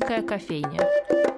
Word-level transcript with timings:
Шумерийская 0.00 0.22
кофейня. 0.22 1.29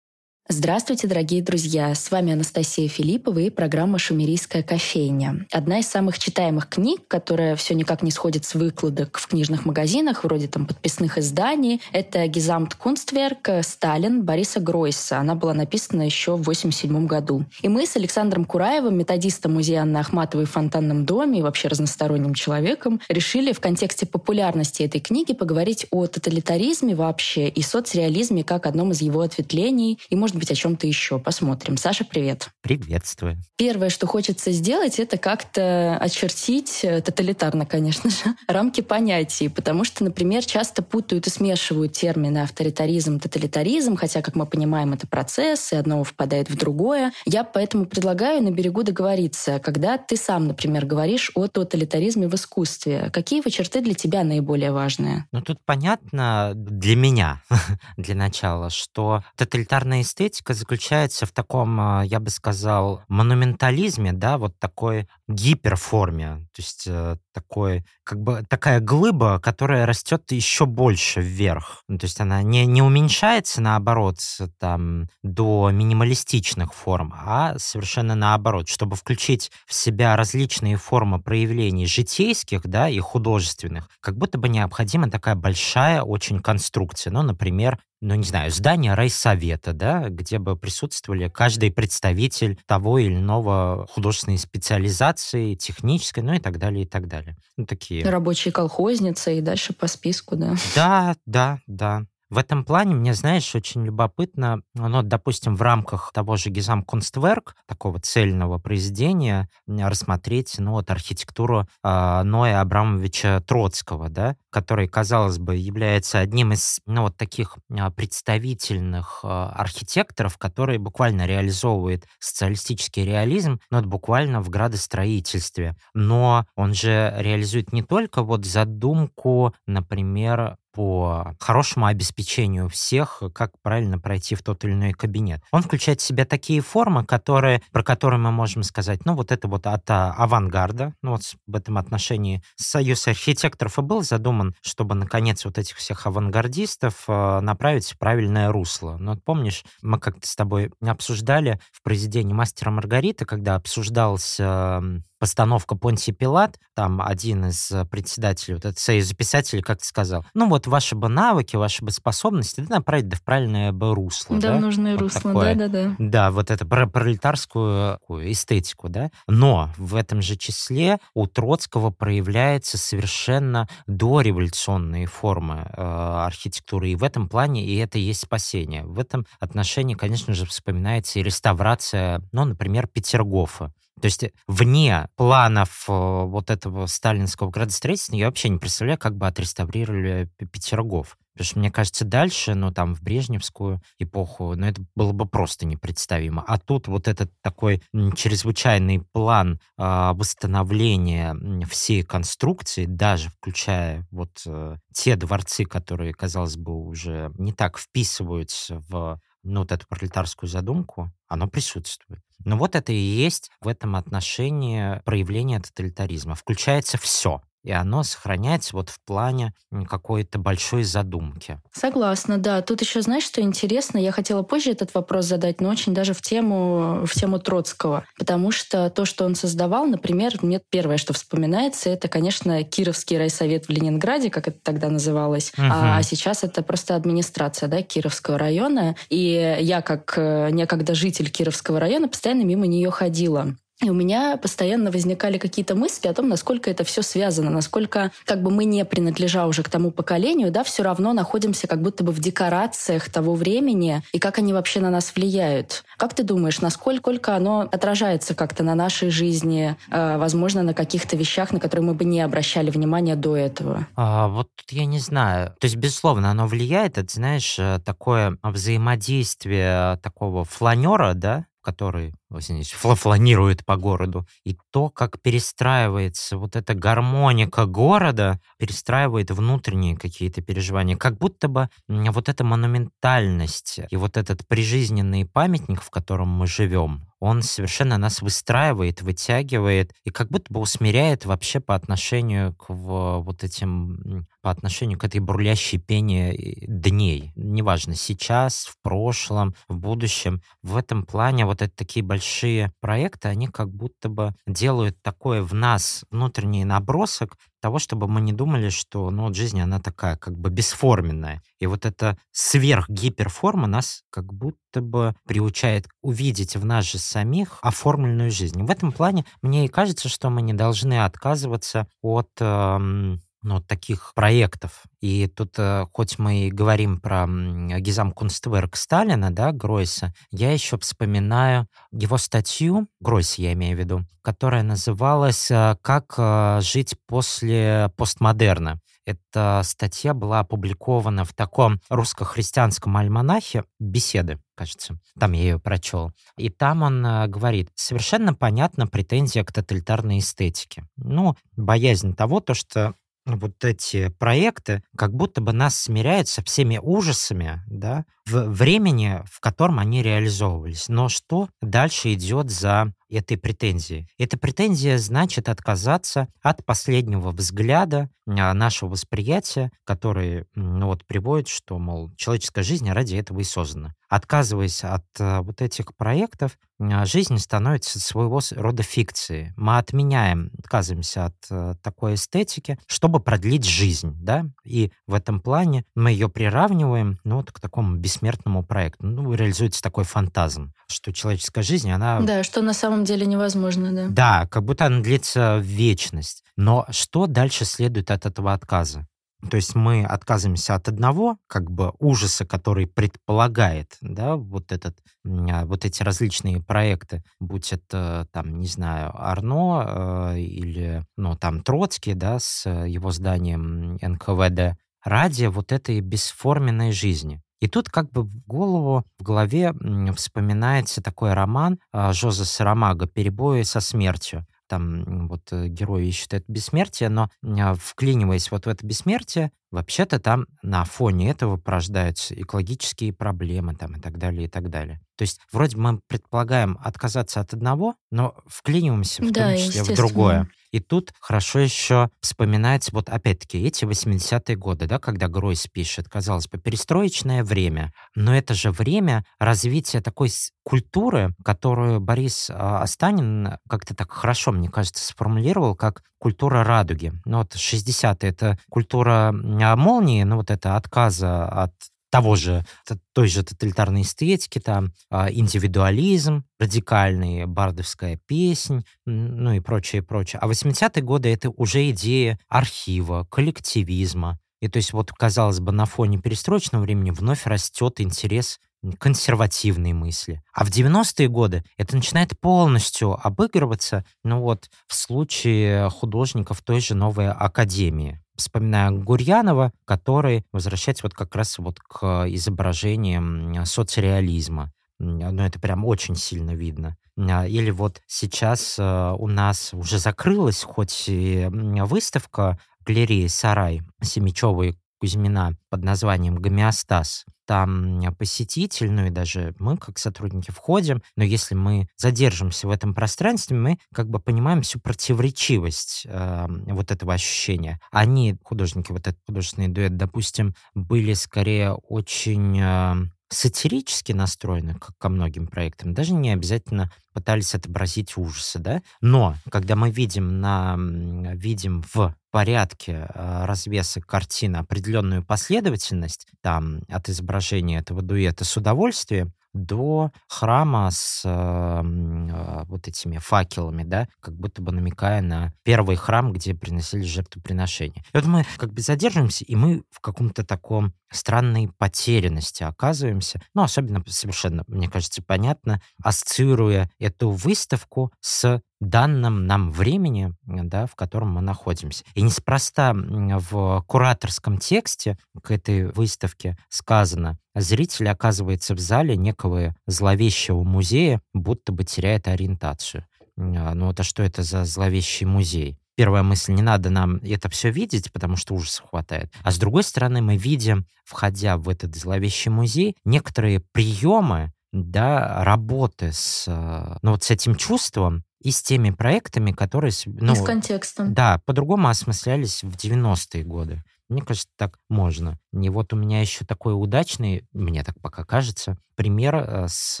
Здравствуйте, 0.66 1.06
дорогие 1.06 1.42
друзья! 1.44 1.94
С 1.94 2.10
вами 2.10 2.32
Анастасия 2.32 2.88
Филиппова 2.88 3.38
и 3.38 3.50
программа 3.50 4.00
«Шумерийская 4.00 4.64
кофейня». 4.64 5.46
Одна 5.52 5.78
из 5.78 5.86
самых 5.86 6.18
читаемых 6.18 6.68
книг, 6.68 7.02
которая 7.06 7.54
все 7.54 7.76
никак 7.76 8.02
не 8.02 8.10
сходит 8.10 8.44
с 8.44 8.56
выкладок 8.56 9.16
в 9.16 9.28
книжных 9.28 9.64
магазинах, 9.64 10.24
вроде 10.24 10.48
там 10.48 10.66
подписных 10.66 11.18
изданий, 11.18 11.80
это 11.92 12.26
«Гизамт 12.26 12.74
Кунстверк. 12.74 13.48
Сталин» 13.62 14.24
Бориса 14.24 14.58
Гройса. 14.58 15.20
Она 15.20 15.36
была 15.36 15.54
написана 15.54 16.02
еще 16.02 16.32
в 16.32 16.40
1987 16.40 17.06
году. 17.06 17.44
И 17.62 17.68
мы 17.68 17.86
с 17.86 17.94
Александром 17.94 18.44
Кураевым, 18.44 18.98
методистом 18.98 19.54
музея 19.54 19.82
Анны 19.82 19.98
Ахматовой 19.98 20.46
в 20.46 20.50
Фонтанном 20.50 21.06
доме 21.06 21.38
и 21.38 21.42
вообще 21.42 21.68
разносторонним 21.68 22.34
человеком, 22.34 23.00
решили 23.08 23.52
в 23.52 23.60
контексте 23.60 24.04
популярности 24.04 24.82
этой 24.82 25.00
книги 25.00 25.32
поговорить 25.32 25.86
о 25.92 26.08
тоталитаризме 26.08 26.96
вообще 26.96 27.48
и 27.48 27.62
соцреализме 27.62 28.42
как 28.42 28.66
одном 28.66 28.90
из 28.90 29.00
его 29.00 29.20
ответвлений 29.20 30.00
и, 30.10 30.16
может 30.16 30.34
быть, 30.34 30.55
чем-то 30.56 30.86
еще. 30.86 31.18
Посмотрим. 31.18 31.76
Саша, 31.76 32.04
привет. 32.04 32.50
Приветствую. 32.62 33.38
Первое, 33.56 33.90
что 33.90 34.06
хочется 34.06 34.50
сделать, 34.50 34.98
это 34.98 35.18
как-то 35.18 35.96
очертить, 35.98 36.80
э, 36.82 37.00
тоталитарно, 37.00 37.66
конечно 37.66 38.10
же, 38.10 38.34
рамки 38.48 38.80
понятий. 38.80 39.48
Потому 39.48 39.84
что, 39.84 40.02
например, 40.04 40.44
часто 40.44 40.82
путают 40.82 41.26
и 41.26 41.30
смешивают 41.30 41.92
термины 41.92 42.38
авторитаризм, 42.38 43.20
тоталитаризм, 43.20 43.96
хотя, 43.96 44.22
как 44.22 44.34
мы 44.34 44.46
понимаем, 44.46 44.92
это 44.92 45.06
процесс, 45.06 45.72
и 45.72 45.76
одно 45.76 46.02
впадает 46.04 46.50
в 46.50 46.56
другое. 46.56 47.12
Я 47.24 47.44
поэтому 47.44 47.86
предлагаю 47.86 48.42
на 48.42 48.50
берегу 48.50 48.82
договориться, 48.82 49.58
когда 49.58 49.98
ты 49.98 50.16
сам, 50.16 50.46
например, 50.46 50.86
говоришь 50.86 51.30
о 51.34 51.46
тоталитаризме 51.46 52.28
в 52.28 52.34
искусстве. 52.34 53.10
Какие 53.12 53.40
его 53.40 53.50
черты 53.50 53.80
для 53.80 53.94
тебя 53.94 54.24
наиболее 54.24 54.72
важные? 54.72 55.26
Ну, 55.32 55.42
тут 55.42 55.58
понятно 55.64 56.52
для 56.54 56.96
меня, 56.96 57.42
для 57.96 58.14
начала, 58.14 58.70
что 58.70 59.22
тоталитарная 59.36 60.02
эстетика 60.02 60.35
эстетика 60.36 60.54
заключается 60.54 61.26
в 61.26 61.32
таком, 61.32 61.80
а, 61.80 62.02
я 62.04 62.20
бы 62.20 62.30
сказал, 62.30 63.02
монументализме, 63.08 64.12
да, 64.12 64.38
вот 64.38 64.58
такой 64.58 65.08
гиперформе, 65.28 66.46
то 66.52 66.62
есть 66.62 66.86
э, 66.86 67.16
такой, 67.32 67.84
как 68.06 68.22
бы 68.22 68.44
такая 68.48 68.78
глыба, 68.78 69.40
которая 69.40 69.84
растет 69.84 70.30
еще 70.30 70.64
больше 70.64 71.20
вверх. 71.20 71.82
Ну, 71.88 71.98
то 71.98 72.06
есть 72.06 72.20
она 72.20 72.40
не, 72.42 72.64
не 72.64 72.80
уменьшается, 72.80 73.60
наоборот, 73.60 74.18
там, 74.60 75.08
до 75.24 75.70
минималистичных 75.72 76.72
форм, 76.72 77.12
а 77.16 77.58
совершенно 77.58 78.14
наоборот, 78.14 78.68
чтобы 78.68 78.94
включить 78.94 79.50
в 79.66 79.74
себя 79.74 80.16
различные 80.16 80.76
формы 80.76 81.20
проявлений 81.20 81.86
житейских, 81.86 82.62
да, 82.64 82.88
и 82.88 83.00
художественных, 83.00 83.90
как 84.00 84.16
будто 84.16 84.38
бы 84.38 84.48
необходима 84.48 85.10
такая 85.10 85.34
большая 85.34 86.02
очень 86.02 86.38
конструкция. 86.38 87.12
Ну, 87.12 87.22
например, 87.22 87.80
ну, 88.02 88.14
не 88.14 88.24
знаю, 88.24 88.50
здание 88.50 88.94
райсовета, 88.94 89.72
да, 89.72 90.10
где 90.10 90.38
бы 90.38 90.54
присутствовали 90.56 91.28
каждый 91.28 91.72
представитель 91.72 92.58
того 92.66 92.98
или 92.98 93.14
иного 93.14 93.86
художественной 93.90 94.38
специализации, 94.38 95.54
технической, 95.54 96.22
ну 96.22 96.34
и 96.34 96.38
так 96.38 96.58
далее, 96.58 96.84
и 96.84 96.86
так 96.86 97.08
далее. 97.08 97.36
Ну, 97.56 97.64
такие. 97.64 97.95
Рабочие 98.04 98.52
колхозницы 98.52 99.38
и 99.38 99.40
дальше 99.40 99.72
по 99.72 99.86
списку, 99.86 100.36
да. 100.36 100.54
Да, 100.74 101.14
да, 101.26 101.58
да. 101.66 102.02
В 102.28 102.38
этом 102.38 102.64
плане 102.64 102.96
мне, 102.96 103.14
знаешь, 103.14 103.54
очень 103.54 103.84
любопытно, 103.84 104.62
ну, 104.74 105.02
допустим, 105.02 105.54
в 105.54 105.62
рамках 105.62 106.10
того 106.12 106.36
же 106.36 106.50
Гизам 106.50 106.82
Кунстверк, 106.82 107.54
такого 107.66 108.00
цельного 108.00 108.58
произведения, 108.58 109.48
рассмотреть, 109.68 110.56
ну, 110.58 110.72
вот 110.72 110.90
архитектуру 110.90 111.68
э, 111.84 112.22
Ноя 112.24 112.60
Абрамовича 112.60 113.40
Троцкого, 113.46 114.08
да, 114.08 114.36
который, 114.50 114.88
казалось 114.88 115.38
бы, 115.38 115.54
является 115.54 116.18
одним 116.18 116.52
из, 116.52 116.80
ну, 116.84 117.02
вот 117.02 117.16
таких 117.16 117.58
а, 117.70 117.90
представительных 117.92 119.20
э, 119.22 119.28
архитекторов, 119.28 120.36
который 120.36 120.78
буквально 120.78 121.26
реализовывает 121.26 122.06
социалистический 122.18 123.04
реализм, 123.04 123.60
ну, 123.70 123.78
вот 123.78 123.86
буквально 123.86 124.40
в 124.42 124.48
градостроительстве. 124.48 125.76
Но 125.94 126.44
он 126.56 126.74
же 126.74 127.14
реализует 127.18 127.72
не 127.72 127.82
только 127.82 128.24
вот 128.24 128.44
задумку, 128.44 129.54
например, 129.66 130.56
по 130.76 131.34
хорошему 131.40 131.86
обеспечению 131.86 132.68
всех, 132.68 133.22
как 133.32 133.52
правильно 133.62 133.98
пройти 133.98 134.34
в 134.34 134.42
тот 134.42 134.62
или 134.64 134.72
иной 134.72 134.92
кабинет. 134.92 135.42
Он 135.50 135.62
включает 135.62 136.02
в 136.02 136.04
себя 136.04 136.26
такие 136.26 136.60
формы, 136.60 137.02
которые, 137.02 137.62
про 137.72 137.82
которые 137.82 138.20
мы 138.20 138.30
можем 138.30 138.62
сказать, 138.62 139.06
ну 139.06 139.14
вот 139.14 139.32
это 139.32 139.48
вот 139.48 139.66
от 139.66 139.90
а, 139.90 140.12
авангарда, 140.12 140.92
ну 141.00 141.12
вот 141.12 141.22
в 141.46 141.56
этом 141.56 141.78
отношении 141.78 142.42
Союз 142.56 143.08
архитекторов 143.08 143.78
и 143.78 143.82
был 143.82 144.02
задуман, 144.02 144.54
чтобы 144.60 144.94
наконец 144.94 145.46
вот 145.46 145.56
этих 145.56 145.76
всех 145.76 146.06
авангардистов 146.06 147.04
э, 147.08 147.40
направить 147.40 147.92
в 147.92 147.96
правильное 147.96 148.52
русло. 148.52 148.98
Ну 149.00 149.12
вот 149.12 149.24
помнишь, 149.24 149.64
мы 149.80 149.98
как-то 149.98 150.28
с 150.28 150.36
тобой 150.36 150.72
обсуждали 150.82 151.58
в 151.72 151.82
произведении 151.82 152.34
«Мастера 152.34 152.70
Маргарита», 152.70 153.24
когда 153.24 153.54
обсуждался 153.54 154.82
постановка 155.18 155.76
Понти 155.76 156.12
Пилат, 156.12 156.58
там 156.74 157.00
один 157.00 157.46
из 157.46 157.70
э, 157.70 157.84
председателей 157.84 158.54
вот 158.54 158.64
этот 158.64 158.78
союза 158.78 159.14
писателей 159.14 159.62
как-то 159.62 159.84
сказал, 159.84 160.24
ну 160.34 160.48
вот 160.48 160.66
ваши 160.66 160.94
бы 160.94 161.08
навыки, 161.08 161.56
ваши 161.56 161.84
бы 161.84 161.90
способности 161.90 162.60
да, 162.60 162.76
направить 162.76 163.08
да 163.08 163.16
в 163.16 163.22
правильное 163.22 163.72
бы 163.72 163.94
русло. 163.94 164.38
Да, 164.38 164.54
да? 164.54 164.60
нужное 164.60 164.92
вот 164.92 165.02
русло, 165.02 165.32
да-да-да. 165.32 165.94
Да, 165.98 166.30
вот 166.30 166.50
это 166.50 166.66
про 166.66 166.86
пролетарскую 166.86 167.98
эстетику, 168.08 168.88
да. 168.88 169.10
Но 169.26 169.70
в 169.76 169.94
этом 169.94 170.22
же 170.22 170.36
числе 170.36 170.98
у 171.14 171.26
Троцкого 171.26 171.90
проявляются 171.90 172.78
совершенно 172.78 173.68
дореволюционные 173.86 175.06
формы 175.06 175.66
э, 175.72 175.82
архитектуры, 175.82 176.90
и 176.90 176.96
в 176.96 177.04
этом 177.04 177.28
плане 177.28 177.64
и 177.64 177.76
это 177.76 177.98
есть 177.98 178.20
спасение. 178.20 178.84
В 178.84 178.98
этом 178.98 179.26
отношении, 179.40 179.94
конечно 179.94 180.34
же, 180.34 180.46
вспоминается 180.46 181.18
и 181.18 181.22
реставрация, 181.22 182.22
ну, 182.32 182.44
например, 182.44 182.86
Петергофа. 182.86 183.72
То 184.00 184.06
есть 184.06 184.24
вне 184.46 185.08
планов 185.16 185.84
э, 185.88 185.92
вот 185.92 186.50
этого 186.50 186.86
сталинского 186.86 187.50
градостроительства 187.50 188.14
я 188.14 188.26
вообще 188.26 188.50
не 188.50 188.58
представляю, 188.58 188.98
как 188.98 189.16
бы 189.16 189.26
отреставрировали 189.26 190.28
Петергоф. 190.38 191.16
Потому 191.32 191.46
что, 191.46 191.58
мне 191.58 191.70
кажется, 191.70 192.04
дальше, 192.06 192.54
ну, 192.54 192.72
там, 192.72 192.94
в 192.94 193.02
Брежневскую 193.02 193.82
эпоху, 193.98 194.54
ну, 194.54 194.66
это 194.66 194.82
было 194.94 195.12
бы 195.12 195.26
просто 195.26 195.66
непредставимо. 195.66 196.42
А 196.46 196.58
тут 196.58 196.88
вот 196.88 197.08
этот 197.08 197.30
такой 197.42 197.82
чрезвычайный 197.92 199.00
план 199.12 199.60
э, 199.78 200.12
восстановления 200.14 201.36
всей 201.66 202.02
конструкции, 202.02 202.86
даже 202.86 203.30
включая 203.30 204.06
вот 204.10 204.30
э, 204.46 204.76
те 204.94 205.16
дворцы, 205.16 205.64
которые, 205.64 206.14
казалось 206.14 206.56
бы, 206.56 206.74
уже 206.74 207.30
не 207.38 207.52
так 207.52 207.78
вписываются 207.78 208.82
в 208.88 209.20
ну, 209.42 209.60
вот 209.60 209.72
эту 209.72 209.86
пролетарскую 209.88 210.48
задумку, 210.48 211.12
оно 211.28 211.48
присутствует. 211.48 212.20
Но 212.44 212.56
вот 212.56 212.76
это 212.76 212.92
и 212.92 212.96
есть 212.96 213.50
в 213.60 213.68
этом 213.68 213.96
отношении 213.96 215.00
проявление 215.04 215.60
тоталитаризма. 215.60 216.34
Включается 216.34 216.98
все 216.98 217.42
и 217.66 217.72
оно 217.72 218.04
сохраняется 218.04 218.76
вот 218.76 218.90
в 218.90 219.00
плане 219.04 219.52
какой-то 219.88 220.38
большой 220.38 220.84
задумки. 220.84 221.60
Согласна, 221.72 222.38
да. 222.38 222.62
Тут 222.62 222.80
еще, 222.80 223.02
знаешь, 223.02 223.24
что 223.24 223.40
интересно? 223.40 223.98
Я 223.98 224.12
хотела 224.12 224.44
позже 224.44 224.70
этот 224.70 224.94
вопрос 224.94 225.24
задать, 225.26 225.60
но 225.60 225.68
очень 225.68 225.92
даже 225.92 226.14
в 226.14 226.22
тему, 226.22 227.04
в 227.04 227.12
тему 227.12 227.40
Троцкого. 227.40 228.04
Потому 228.16 228.52
что 228.52 228.88
то, 228.88 229.04
что 229.04 229.24
он 229.24 229.34
создавал, 229.34 229.86
например, 229.86 230.34
мне 230.42 230.60
первое, 230.70 230.96
что 230.96 231.12
вспоминается, 231.12 231.90
это, 231.90 232.06
конечно, 232.06 232.62
Кировский 232.62 233.18
райсовет 233.18 233.66
в 233.66 233.70
Ленинграде, 233.70 234.30
как 234.30 234.46
это 234.46 234.58
тогда 234.62 234.88
называлось. 234.88 235.52
Угу. 235.58 235.66
А 235.68 236.00
сейчас 236.02 236.44
это 236.44 236.62
просто 236.62 236.94
администрация 236.94 237.68
да, 237.68 237.82
Кировского 237.82 238.38
района. 238.38 238.94
И 239.08 239.56
я, 239.60 239.82
как 239.82 240.14
э, 240.16 240.50
некогда 240.50 240.94
житель 240.94 241.30
Кировского 241.30 241.80
района, 241.80 242.06
постоянно 242.06 242.42
мимо 242.42 242.68
нее 242.68 242.92
ходила. 242.92 243.56
И 243.82 243.90
у 243.90 243.94
меня 243.94 244.38
постоянно 244.38 244.90
возникали 244.90 245.36
какие-то 245.36 245.74
мысли 245.74 246.08
о 246.08 246.14
том, 246.14 246.28
насколько 246.28 246.70
это 246.70 246.82
все 246.82 247.02
связано, 247.02 247.50
насколько 247.50 248.10
как 248.24 248.42
бы 248.42 248.50
мы 248.50 248.64
не 248.64 248.84
принадлежа 248.86 249.46
уже 249.46 249.62
к 249.62 249.68
тому 249.68 249.90
поколению, 249.90 250.50
да, 250.50 250.64
все 250.64 250.82
равно 250.82 251.12
находимся 251.12 251.66
как 251.66 251.82
будто 251.82 252.02
бы 252.02 252.12
в 252.12 252.20
декорациях 252.20 253.10
того 253.10 253.34
времени 253.34 254.02
и 254.12 254.18
как 254.18 254.38
они 254.38 254.54
вообще 254.54 254.80
на 254.80 254.90
нас 254.90 255.12
влияют. 255.14 255.84
Как 255.98 256.14
ты 256.14 256.22
думаешь, 256.22 256.60
насколько 256.60 257.36
оно 257.36 257.68
отражается 257.70 258.34
как-то 258.34 258.62
на 258.62 258.74
нашей 258.74 259.10
жизни, 259.10 259.76
э, 259.90 260.16
возможно, 260.16 260.62
на 260.62 260.72
каких-то 260.72 261.16
вещах, 261.16 261.52
на 261.52 261.60
которые 261.60 261.86
мы 261.86 261.94
бы 261.94 262.04
не 262.04 262.22
обращали 262.22 262.70
внимания 262.70 263.14
до 263.14 263.36
этого? 263.36 263.86
А, 263.94 264.28
вот 264.28 264.48
я 264.70 264.86
не 264.86 265.00
знаю. 265.00 265.54
То 265.60 265.66
есть, 265.66 265.76
безусловно, 265.76 266.30
оно 266.30 266.46
влияет. 266.46 266.96
Это, 266.96 267.12
знаешь, 267.12 267.56
э, 267.58 267.78
такое 267.84 268.38
взаимодействие 268.42 269.98
такого 270.02 270.44
фланера, 270.44 271.12
да, 271.14 271.44
который 271.66 272.14
извините, 272.30 272.76
флафланирует 272.76 273.64
по 273.64 273.76
городу. 273.76 274.24
И 274.44 274.56
то, 274.70 274.88
как 274.88 275.20
перестраивается 275.20 276.38
вот 276.38 276.54
эта 276.54 276.74
гармоника 276.74 277.66
города, 277.66 278.40
перестраивает 278.56 279.32
внутренние 279.32 279.96
какие-то 279.96 280.42
переживания. 280.42 280.96
Как 280.96 281.18
будто 281.18 281.48
бы 281.48 281.68
вот 281.88 282.28
эта 282.28 282.44
монументальность 282.44 283.80
и 283.90 283.96
вот 283.96 284.16
этот 284.16 284.46
прижизненный 284.46 285.24
памятник, 285.24 285.82
в 285.82 285.90
котором 285.90 286.28
мы 286.28 286.46
живем, 286.46 287.05
он 287.20 287.42
совершенно 287.42 287.98
нас 287.98 288.20
выстраивает, 288.20 289.02
вытягивает 289.02 289.92
и 290.04 290.10
как 290.10 290.30
будто 290.30 290.52
бы 290.52 290.60
усмиряет 290.60 291.24
вообще 291.24 291.60
по 291.60 291.74
отношению 291.74 292.54
к 292.54 292.66
вот 292.68 293.42
этим, 293.42 294.26
по 294.42 294.50
отношению 294.50 294.98
к 294.98 295.04
этой 295.04 295.20
бурлящей 295.20 295.78
пене 295.78 296.34
э, 296.34 296.66
дней. 296.66 297.32
Неважно, 297.36 297.94
сейчас, 297.94 298.66
в 298.66 298.76
прошлом, 298.82 299.54
в 299.68 299.78
будущем. 299.78 300.42
В 300.62 300.76
этом 300.76 301.04
плане 301.04 301.46
вот 301.46 301.62
эти 301.62 301.72
такие 301.72 302.04
большие 302.04 302.72
проекты, 302.80 303.28
они 303.28 303.48
как 303.48 303.70
будто 303.72 304.08
бы 304.08 304.34
делают 304.46 305.00
такое 305.02 305.42
в 305.42 305.54
нас 305.54 306.04
внутренний 306.10 306.64
набросок 306.64 307.36
того, 307.66 307.80
чтобы 307.80 308.06
мы 308.06 308.20
не 308.20 308.32
думали, 308.32 308.68
что 308.68 309.10
ну, 309.10 309.24
вот 309.24 309.34
жизнь, 309.34 309.60
она 309.60 309.80
такая 309.80 310.16
как 310.16 310.38
бы 310.38 310.50
бесформенная. 310.50 311.42
И 311.58 311.66
вот 311.66 311.84
эта 311.84 312.16
сверхгиперформа 312.30 313.66
нас 313.66 314.04
как 314.08 314.32
будто 314.32 314.80
бы 314.80 315.16
приучает 315.26 315.88
увидеть 316.00 316.54
в 316.54 316.64
нас 316.64 316.84
же 316.84 316.98
самих 316.98 317.58
оформленную 317.62 318.30
жизнь. 318.30 318.62
в 318.62 318.70
этом 318.70 318.92
плане 318.92 319.24
мне 319.42 319.64
и 319.64 319.68
кажется, 319.68 320.08
что 320.08 320.30
мы 320.30 320.42
не 320.42 320.52
должны 320.52 321.04
отказываться 321.04 321.88
от 322.02 322.30
эм, 322.38 323.20
ну, 323.46 323.60
таких 323.60 324.12
проектов. 324.14 324.82
И 325.00 325.28
тут, 325.28 325.54
э, 325.56 325.86
хоть 325.92 326.18
мы 326.18 326.48
и 326.48 326.50
говорим 326.50 327.00
про 327.00 327.26
Гизам 327.26 328.10
Кунстверк 328.10 328.74
Сталина, 328.76 329.30
да, 329.30 329.52
Гройса, 329.52 330.12
я 330.32 330.52
еще 330.52 330.76
вспоминаю 330.78 331.68
его 331.92 332.18
статью, 332.18 332.88
Гройс 333.00 333.36
я 333.36 333.52
имею 333.52 333.76
в 333.76 333.78
виду, 333.78 334.04
которая 334.22 334.64
называлась 334.64 335.48
э, 335.50 335.76
«Как 335.80 336.14
э, 336.18 336.58
жить 336.60 336.96
после 337.06 337.92
постмодерна». 337.96 338.80
Эта 339.04 339.60
статья 339.62 340.12
была 340.12 340.40
опубликована 340.40 341.24
в 341.24 341.32
таком 341.32 341.80
русско-христианском 341.88 342.96
альманахе 342.96 343.62
«Беседы», 343.78 344.40
кажется. 344.56 344.98
Там 345.20 345.30
я 345.30 345.42
ее 345.42 345.60
прочел. 345.60 346.10
И 346.36 346.50
там 346.50 346.82
он 346.82 347.30
говорит, 347.30 347.70
совершенно 347.76 348.34
понятна 348.34 348.88
претензия 348.88 349.44
к 349.44 349.52
тоталитарной 349.52 350.18
эстетике. 350.18 350.88
Ну, 350.96 351.36
боязнь 351.54 352.16
того, 352.16 352.40
то, 352.40 352.54
что 352.54 352.96
вот 353.26 353.64
эти 353.64 354.08
проекты 354.08 354.82
как 354.96 355.12
будто 355.12 355.40
бы 355.40 355.52
нас 355.52 355.78
смиряют 355.78 356.28
со 356.28 356.42
всеми 356.42 356.78
ужасами 356.80 357.60
да, 357.68 358.04
в 358.24 358.44
времени, 358.46 359.22
в 359.30 359.40
котором 359.40 359.78
они 359.78 360.02
реализовывались. 360.02 360.88
Но 360.88 361.08
что 361.08 361.48
дальше 361.60 362.14
идет 362.14 362.50
за 362.50 362.92
этой 363.08 363.36
претензии? 363.36 364.08
Эта 364.18 364.38
претензия 364.38 364.98
значит 364.98 365.48
отказаться 365.48 366.28
от 366.42 366.64
последнего 366.64 367.30
взгляда 367.30 368.10
а, 368.28 368.52
нашего 368.54 368.90
восприятия, 368.90 369.70
который 369.84 370.46
ну, 370.54 370.86
вот, 370.86 371.04
приводит, 371.06 371.48
что, 371.48 371.78
мол, 371.78 372.10
человеческая 372.16 372.64
жизнь 372.64 372.90
ради 372.90 373.16
этого 373.16 373.40
и 373.40 373.44
создана. 373.44 373.94
Отказываясь 374.08 374.82
от 374.84 375.04
а, 375.20 375.42
вот 375.42 375.62
этих 375.62 375.94
проектов, 375.96 376.58
а, 376.80 377.04
жизнь 377.04 377.38
становится 377.38 378.00
своего 378.00 378.40
рода 378.52 378.82
фикцией. 378.82 379.52
Мы 379.56 379.78
отменяем, 379.78 380.50
отказываемся 380.58 381.26
от 381.26 381.36
а, 381.50 381.74
такой 381.82 382.14
эстетики, 382.14 382.78
чтобы 382.86 383.20
продлить 383.20 383.64
жизнь, 383.64 384.14
да, 384.20 384.46
и 384.64 384.92
в 385.06 385.14
этом 385.14 385.40
плане 385.40 385.84
мы 385.94 386.10
ее 386.10 386.28
приравниваем, 386.28 387.18
ну, 387.24 387.36
вот 387.36 387.52
к 387.52 387.60
такому 387.60 387.96
бессмертному 387.96 388.64
проекту. 388.64 389.06
Ну, 389.06 389.32
реализуется 389.34 389.82
такой 389.82 390.04
фантазм, 390.04 390.72
что 390.88 391.12
человеческая 391.12 391.62
жизнь, 391.62 391.90
она... 391.90 392.20
Да, 392.20 392.42
что 392.42 392.60
на 392.62 392.74
самом 392.74 392.95
деле 393.04 393.26
невозможно, 393.26 393.92
да. 393.92 394.06
Да, 394.08 394.48
как 394.48 394.64
будто 394.64 394.86
она 394.86 395.00
длится 395.00 395.58
вечность. 395.58 396.42
Но 396.56 396.86
что 396.90 397.26
дальше 397.26 397.64
следует 397.64 398.10
от 398.10 398.26
этого 398.26 398.52
отказа? 398.52 399.06
То 399.50 399.56
есть 399.56 399.74
мы 399.74 400.04
отказываемся 400.04 400.74
от 400.74 400.88
одного 400.88 401.36
как 401.46 401.70
бы 401.70 401.92
ужаса, 401.98 402.46
который 402.46 402.86
предполагает, 402.86 403.96
да, 404.00 404.36
вот 404.36 404.72
этот, 404.72 404.98
а, 405.24 405.66
вот 405.66 405.84
эти 405.84 406.02
различные 406.02 406.60
проекты, 406.62 407.22
будь 407.38 407.72
это 407.72 408.26
там, 408.32 408.58
не 408.58 408.66
знаю, 408.66 409.12
Арно 409.14 410.32
э, 410.34 410.40
или, 410.40 411.04
ну, 411.16 411.36
там 411.36 411.62
Троцкий, 411.62 412.14
да, 412.14 412.38
с 412.38 412.68
его 412.68 413.12
зданием 413.12 413.98
НКВД, 414.00 414.78
ради 415.04 415.46
вот 415.46 415.70
этой 415.70 416.00
бесформенной 416.00 416.92
жизни. 416.92 417.40
И 417.60 417.68
тут 417.68 417.88
как 417.88 418.10
бы 418.10 418.22
в 418.22 418.46
голову, 418.46 419.04
в 419.18 419.22
голове 419.22 419.72
вспоминается 420.14 421.02
такой 421.02 421.32
роман 421.32 421.78
э, 421.92 422.12
Жозе 422.12 422.44
Сарамага 422.44 423.06
«Перебои 423.06 423.62
со 423.62 423.80
смертью» 423.80 424.46
там 424.68 425.28
вот 425.28 425.52
э, 425.52 425.68
герои 425.68 426.08
ищут 426.08 426.34
это 426.34 426.44
бессмертие, 426.48 427.08
но 427.08 427.30
а, 427.42 427.74
вклиниваясь 427.74 428.50
вот 428.50 428.66
в 428.66 428.68
это 428.68 428.84
бессмертие, 428.86 429.52
вообще-то 429.70 430.18
там 430.18 430.46
на 430.62 430.84
фоне 430.84 431.30
этого 431.30 431.56
порождаются 431.56 432.34
экологические 432.34 433.12
проблемы 433.12 433.74
там 433.74 433.96
и 433.96 434.00
так 434.00 434.18
далее, 434.18 434.46
и 434.46 434.48
так 434.48 434.70
далее. 434.70 435.00
То 435.16 435.22
есть 435.22 435.40
вроде 435.52 435.76
мы 435.76 436.00
предполагаем 436.08 436.78
отказаться 436.82 437.40
от 437.40 437.52
одного, 437.52 437.94
но 438.10 438.36
вклиниваемся 438.46 439.22
в 439.22 439.30
да, 439.30 439.50
том 439.50 439.56
числе 439.56 439.82
в 439.82 439.96
другое. 439.96 440.48
И 440.70 440.80
тут 440.80 441.12
хорошо 441.20 441.60
еще 441.60 442.08
вспоминать 442.20 442.92
вот 442.92 443.08
опять-таки 443.08 443.62
эти 443.62 443.84
80-е 443.84 444.56
годы, 444.56 444.86
да, 444.86 444.98
когда 444.98 445.28
Гройс 445.28 445.66
пишет, 445.66 446.08
казалось 446.08 446.48
бы, 446.48 446.58
перестроечное 446.58 447.44
время, 447.44 447.92
но 448.14 448.36
это 448.36 448.54
же 448.54 448.70
время 448.70 449.24
развития 449.38 450.00
такой 450.00 450.30
культуры, 450.64 451.34
которую 451.44 452.00
Борис 452.00 452.50
а, 452.50 452.82
Астанин 452.82 453.58
как-то 453.68 453.94
так 453.94 454.10
хорошо, 454.10 454.52
мне 454.52 454.68
кажется, 454.68 455.04
сформулировал, 455.04 455.76
как 455.76 456.02
культура 456.18 456.64
радуги. 456.64 457.12
Ну 457.24 457.38
вот 457.38 457.54
60-е— 457.54 458.16
это 458.30 458.58
культура 458.68 459.32
а, 459.32 459.76
молнии, 459.76 460.24
ну 460.24 460.36
вот 460.36 460.50
это 460.50 460.76
отказа 460.76 461.46
от 461.46 461.72
того 462.16 462.34
же, 462.34 462.64
той 463.12 463.28
же 463.28 463.42
тоталитарной 463.42 464.00
эстетики, 464.00 464.58
там, 464.58 464.92
а, 465.10 465.30
индивидуализм 465.30 466.44
радикальный, 466.58 467.44
бардовская 467.44 468.18
песнь, 468.26 468.84
ну 469.04 469.52
и 469.52 469.60
прочее, 469.60 470.02
прочее. 470.02 470.40
А 470.40 470.48
80-е 470.48 471.02
годы— 471.02 471.28
это 471.32 471.50
уже 471.50 471.90
идея 471.90 472.38
архива, 472.48 473.26
коллективизма. 473.30 474.38
И 474.62 474.68
то 474.68 474.78
есть 474.78 474.94
вот, 474.94 475.12
казалось 475.12 475.60
бы, 475.60 475.72
на 475.72 475.84
фоне 475.84 476.18
перестроечного 476.18 476.82
времени 476.82 477.10
вновь 477.10 477.44
растет 477.44 478.00
интерес 478.00 478.60
консервативные 478.98 479.92
мысли. 479.92 480.40
А 480.54 480.64
в 480.64 480.70
90-е 480.70 481.28
годы 481.28 481.64
это 481.76 481.96
начинает 481.96 482.38
полностью 482.40 483.14
обыгрываться, 483.26 484.06
ну 484.24 484.40
вот, 484.40 484.70
в 484.86 484.94
случае 484.94 485.90
художников 485.90 486.62
той 486.62 486.80
же 486.80 486.94
новой 486.94 487.30
академии 487.30 488.22
вспоминаю 488.36 489.02
Гурьянова, 489.02 489.72
который 489.84 490.44
возвращается 490.52 491.04
вот 491.04 491.14
как 491.14 491.34
раз 491.34 491.58
вот 491.58 491.80
к 491.80 492.26
изображениям 492.28 493.64
соцреализма. 493.64 494.72
Ну, 494.98 495.42
это 495.42 495.60
прям 495.60 495.84
очень 495.84 496.16
сильно 496.16 496.52
видно. 496.52 496.96
А, 497.18 497.46
или 497.46 497.70
вот 497.70 498.00
сейчас 498.06 498.76
э, 498.78 499.14
у 499.18 499.26
нас 499.26 499.72
уже 499.72 499.98
закрылась 499.98 500.62
хоть 500.62 501.04
и 501.08 501.48
выставка 501.50 502.58
галереи 502.80 503.26
«Сарай» 503.26 503.82
Семичевой 504.02 504.78
Кузьмина 504.98 505.56
под 505.70 505.84
названием 505.84 506.36
«Гомеостаз». 506.36 507.24
Там 507.46 508.00
посетитель, 508.18 508.90
ну 508.90 509.06
и 509.06 509.10
даже 509.10 509.54
мы, 509.60 509.76
как 509.76 509.98
сотрудники, 509.98 510.50
входим, 510.50 511.00
но 511.16 511.22
если 511.22 511.54
мы 511.54 511.88
задержимся 511.96 512.66
в 512.66 512.70
этом 512.70 512.92
пространстве, 512.92 513.56
мы 513.56 513.78
как 513.94 514.08
бы 514.08 514.18
понимаем 514.18 514.62
всю 514.62 514.80
противоречивость 514.80 516.06
э, 516.06 516.46
вот 516.48 516.90
этого 516.90 517.14
ощущения. 517.14 517.78
Они, 517.92 518.36
художники, 518.42 518.90
вот 518.90 519.06
этот 519.06 519.20
художественный 519.26 519.68
дуэт, 519.68 519.96
допустим, 519.96 520.54
были 520.74 521.12
скорее 521.12 521.72
очень... 521.72 522.60
Э, 522.60 522.94
сатирически 523.28 524.12
настроены 524.12 524.74
как 524.74 524.96
ко 524.98 525.08
многим 525.08 525.46
проектам, 525.46 525.94
даже 525.94 526.12
не 526.12 526.30
обязательно 526.30 526.90
пытались 527.12 527.54
отобразить 527.54 528.16
ужасы, 528.16 528.58
да. 528.58 528.82
Но 529.00 529.36
когда 529.50 529.74
мы 529.74 529.90
видим 529.90 530.40
на 530.40 530.76
видим 530.76 531.82
в 531.92 532.14
порядке 532.30 533.08
э, 533.08 533.44
развеса 533.46 534.00
картины 534.00 534.58
определенную 534.58 535.24
последовательность, 535.24 536.26
там 536.42 536.80
от 536.88 537.08
изображения 537.08 537.78
этого 537.78 538.02
дуэта 538.02 538.44
с 538.44 538.56
удовольствием, 538.56 539.32
до 539.56 540.12
храма 540.28 540.90
с 540.90 541.22
э, 541.24 541.28
э, 541.28 542.64
вот 542.66 542.86
этими 542.86 543.18
факелами, 543.18 543.82
да, 543.82 544.08
как 544.20 544.34
будто 544.34 544.62
бы 544.62 544.72
намекая 544.72 545.22
на 545.22 545.52
первый 545.62 545.96
храм, 545.96 546.32
где 546.32 546.54
приносили 546.54 547.02
жертвоприношения. 547.02 548.02
И 548.12 548.16
вот 548.16 548.26
мы 548.26 548.46
как 548.56 548.72
бы 548.72 548.80
задерживаемся, 548.80 549.44
и 549.44 549.56
мы 549.56 549.82
в 549.90 550.00
каком-то 550.00 550.44
таком 550.44 550.92
странной 551.10 551.70
потерянности 551.78 552.62
оказываемся, 552.62 553.40
ну, 553.54 553.62
особенно 553.62 554.02
совершенно, 554.06 554.64
мне 554.66 554.88
кажется, 554.88 555.22
понятно, 555.22 555.80
ассоциируя 556.02 556.90
эту 556.98 557.30
выставку 557.30 558.12
с 558.20 558.60
данном 558.80 559.46
нам 559.46 559.70
времени, 559.70 560.34
да, 560.46 560.86
в 560.86 560.94
котором 560.94 561.32
мы 561.32 561.40
находимся. 561.40 562.04
И 562.14 562.22
неспроста 562.22 562.92
в 562.94 563.84
кураторском 563.86 564.58
тексте 564.58 565.18
к 565.42 565.50
этой 565.50 565.86
выставке 565.92 566.56
сказано, 566.68 567.38
зритель 567.54 568.08
оказывается 568.08 568.74
в 568.74 568.78
зале 568.78 569.16
некого 569.16 569.74
зловещего 569.86 570.62
музея, 570.62 571.20
будто 571.32 571.72
бы 571.72 571.84
теряет 571.84 572.28
ориентацию. 572.28 573.06
А, 573.38 573.74
ну 573.74 573.92
а 573.96 574.02
что 574.02 574.22
это 574.22 574.42
за 574.42 574.64
зловещий 574.64 575.26
музей? 575.26 575.78
Первая 575.96 576.22
мысль, 576.22 576.52
не 576.52 576.60
надо 576.60 576.90
нам 576.90 577.16
это 577.16 577.48
все 577.48 577.70
видеть, 577.70 578.12
потому 578.12 578.36
что 578.36 578.54
ужаса 578.54 578.82
хватает. 578.82 579.32
А 579.42 579.50
с 579.50 579.58
другой 579.58 579.82
стороны, 579.82 580.20
мы 580.20 580.36
видим, 580.36 580.86
входя 581.04 581.56
в 581.56 581.70
этот 581.70 581.96
зловещий 581.96 582.50
музей, 582.50 582.96
некоторые 583.04 583.60
приемы, 583.72 584.52
да, 584.72 585.42
работы 585.42 586.12
с, 586.12 586.44
э, 586.46 586.98
ну, 587.00 587.12
вот 587.12 587.22
с 587.22 587.30
этим 587.30 587.54
чувством 587.54 588.24
и 588.46 588.52
с 588.52 588.62
теми 588.62 588.90
проектами, 588.90 589.50
которые... 589.50 589.92
Ну, 590.06 590.32
и 590.32 590.36
с 590.36 590.42
контекстом. 590.42 591.12
Да, 591.12 591.40
по-другому 591.46 591.88
осмыслялись 591.88 592.62
в 592.62 592.76
90-е 592.76 593.42
годы. 593.42 593.82
Мне 594.08 594.22
кажется, 594.22 594.48
так 594.56 594.78
можно. 594.88 595.38
И 595.52 595.68
вот 595.68 595.92
у 595.92 595.96
меня 595.96 596.20
еще 596.20 596.44
такой 596.44 596.80
удачный, 596.80 597.44
мне 597.52 597.82
так 597.82 598.00
пока 598.00 598.24
кажется, 598.24 598.78
пример 598.94 599.34
э, 599.34 599.66
с 599.68 600.00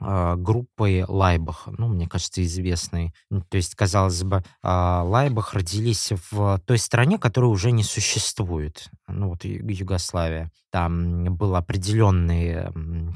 э, 0.00 0.36
группой 0.36 1.04
Лайбах. 1.06 1.68
Ну, 1.78 1.88
мне 1.88 2.08
кажется, 2.08 2.42
известный. 2.42 3.12
То 3.48 3.56
есть, 3.56 3.74
казалось 3.74 4.22
бы, 4.22 4.38
э, 4.38 4.42
Лайбах 4.62 5.52
родились 5.52 6.12
в 6.30 6.60
той 6.66 6.78
стране, 6.78 7.18
которая 7.18 7.50
уже 7.50 7.70
не 7.70 7.84
существует. 7.84 8.88
Ну, 9.08 9.28
вот 9.28 9.44
Югославия. 9.44 10.50
Там 10.70 11.24
был 11.36 11.54
определенный 11.56 12.72